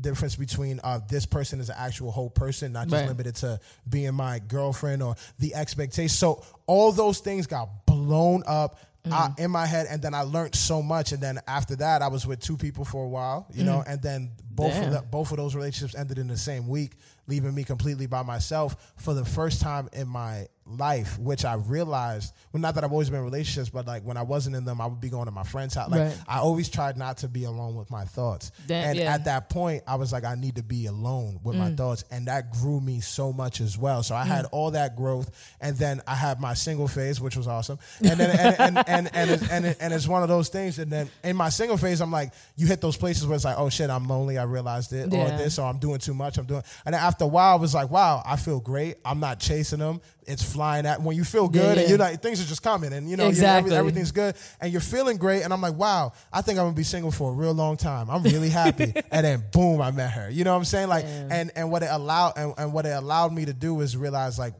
[0.00, 3.08] difference between uh, this person is an actual whole person, not just Right.
[3.08, 6.08] limited to being my girlfriend or the expectation.
[6.08, 8.78] So all those things got blown up.
[9.06, 9.42] Mm-hmm.
[9.42, 12.26] in my head, and then I learned so much, and then after that, I was
[12.26, 14.92] with two people for a while, you know, and then both of Mm.
[14.92, 16.92] The, both of those relationships ended in the same week,
[17.26, 22.32] leaving me completely by myself for the first time in my life, which I realized.
[22.52, 24.80] Well, not that I've always been in relationships, but like when I wasn't in them,
[24.80, 25.90] I would be going to my friend's house.
[25.90, 26.18] Like Right.
[26.26, 28.50] I always tried not to be alone with my thoughts.
[28.66, 29.12] That- and yeah.
[29.14, 31.58] at that point, I was like, I need to be alone with Mm.
[31.58, 34.02] my thoughts, and that grew me so much as well.
[34.02, 37.46] So I had all that growth, and then I had my single phase, which was
[37.46, 37.78] awesome.
[38.02, 40.78] And then and and and and, it's, and, it, and it's one of those things.
[40.78, 43.58] And then in my single phase, I'm like, you hit those places where it's like,
[43.58, 44.38] oh shit, I'm lonely.
[44.38, 46.38] I realized it, or this, or I'm doing too much.
[46.38, 46.62] I'm doing.
[46.86, 48.96] And then after a while, I was like, wow, I feel great.
[49.04, 50.00] I'm not chasing them.
[50.26, 52.92] It's flying at when you feel good, Yeah, and you're like things are just coming,
[52.94, 53.74] and you know, Exactly.
[53.76, 55.42] everything's good, and you're feeling great.
[55.42, 58.08] And I'm like, wow, I think I'm gonna be single for a real long time.
[58.08, 58.94] I'm really happy.
[59.10, 60.30] and then boom, I met her.
[60.30, 60.88] You know what I'm saying?
[60.88, 61.32] Like, Damn.
[61.32, 64.38] and and what it allowed and, and what it allowed me to do is realize
[64.38, 64.54] like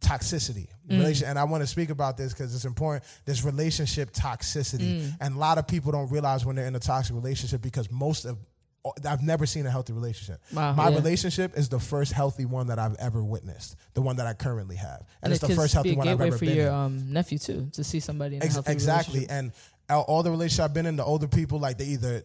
[0.00, 0.68] toxicity.
[0.88, 0.98] Mm.
[0.98, 3.04] Relation, and I want to speak about this because it's important.
[3.24, 5.16] This relationship toxicity, Mm.
[5.20, 8.24] and a lot of people don't realize when they're in a toxic relationship because most
[8.24, 8.36] of
[9.08, 10.40] I've never seen a healthy relationship.
[10.52, 10.96] Wow, My yeah.
[10.96, 13.76] relationship is the first healthy one that I've ever witnessed.
[13.94, 16.20] The one that I currently have, and, And it's it the first healthy one I've
[16.20, 16.72] ever for been your in.
[16.74, 19.52] um, nephew too to see somebody in a Ex- exactly and
[19.94, 22.22] all- the relationships i've been in the older people like they either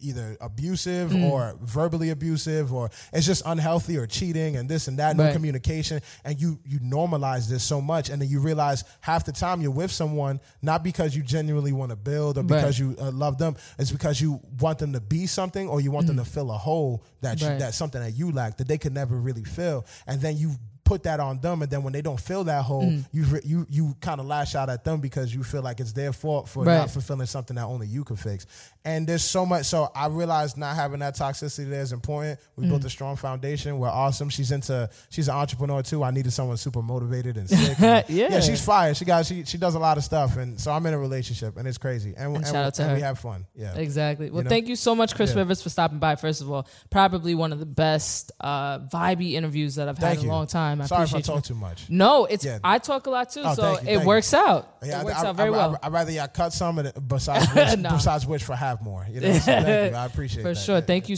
[0.00, 1.30] either abusive Mm.
[1.30, 5.32] or verbally abusive or it's just unhealthy or cheating and this and that no Right.
[5.32, 9.60] communication and you you normalize this so much and then you realize half the time
[9.62, 12.48] you're with someone not because you genuinely want to build or Right.
[12.60, 15.90] because you uh, love them it's because you want them to be something or you
[15.90, 17.58] want them to fill a hole that you, Mm.
[17.58, 20.56] That's something that you lack that they could never really fill and then you
[20.88, 23.04] put that on them, and then when they don't fill that hole, Mm.
[23.12, 26.12] you you you kind of lash out at them because you feel like it's their
[26.12, 26.78] fault for Right.
[26.78, 28.46] not fulfilling something that only you can fix.
[28.84, 29.66] And there's so much.
[29.66, 32.40] So I realized not having that toxicity there is important.
[32.56, 32.68] We Mm.
[32.70, 33.78] built a strong foundation.
[33.78, 34.30] We're awesome.
[34.30, 34.88] She's into.
[35.10, 36.02] She's an entrepreneur too.
[36.02, 37.78] I needed someone super motivated and sick.
[37.80, 38.28] And- Yeah.
[38.30, 38.94] yeah, she's fire.
[38.94, 41.56] She got she she does a lot of stuff, and so I'm in a relationship,
[41.58, 42.14] and it's crazy.
[42.16, 42.96] And, and, shout out to and her.
[42.96, 43.44] we have fun.
[43.54, 43.74] Yeah.
[43.74, 44.30] Exactly.
[44.30, 44.48] Well, know?
[44.48, 45.38] thank you so much, Chris Yeah.
[45.40, 46.16] Rivers, for stopping by.
[46.16, 50.18] First of all, probably one of the best uh, vibey interviews that I've Thank had
[50.20, 50.30] in you.
[50.30, 50.77] a long time.
[50.80, 51.40] I Sorry if I appreciate you.
[51.40, 51.90] talk too much.
[51.90, 52.58] No, it's Yeah.
[52.64, 54.76] I talk a lot too, Oh, so you, it works out.
[54.84, 55.78] Yeah, it works I, out very I, well.
[55.82, 57.92] I, would rather y'all cut some and besides which, Nah.
[57.92, 59.06] besides which for have more.
[59.10, 59.96] You know, so thank you.
[59.96, 60.42] I appreciate it.
[60.48, 60.60] For that.
[60.60, 60.74] sure.
[60.76, 60.80] Yeah.
[60.82, 61.16] Thank you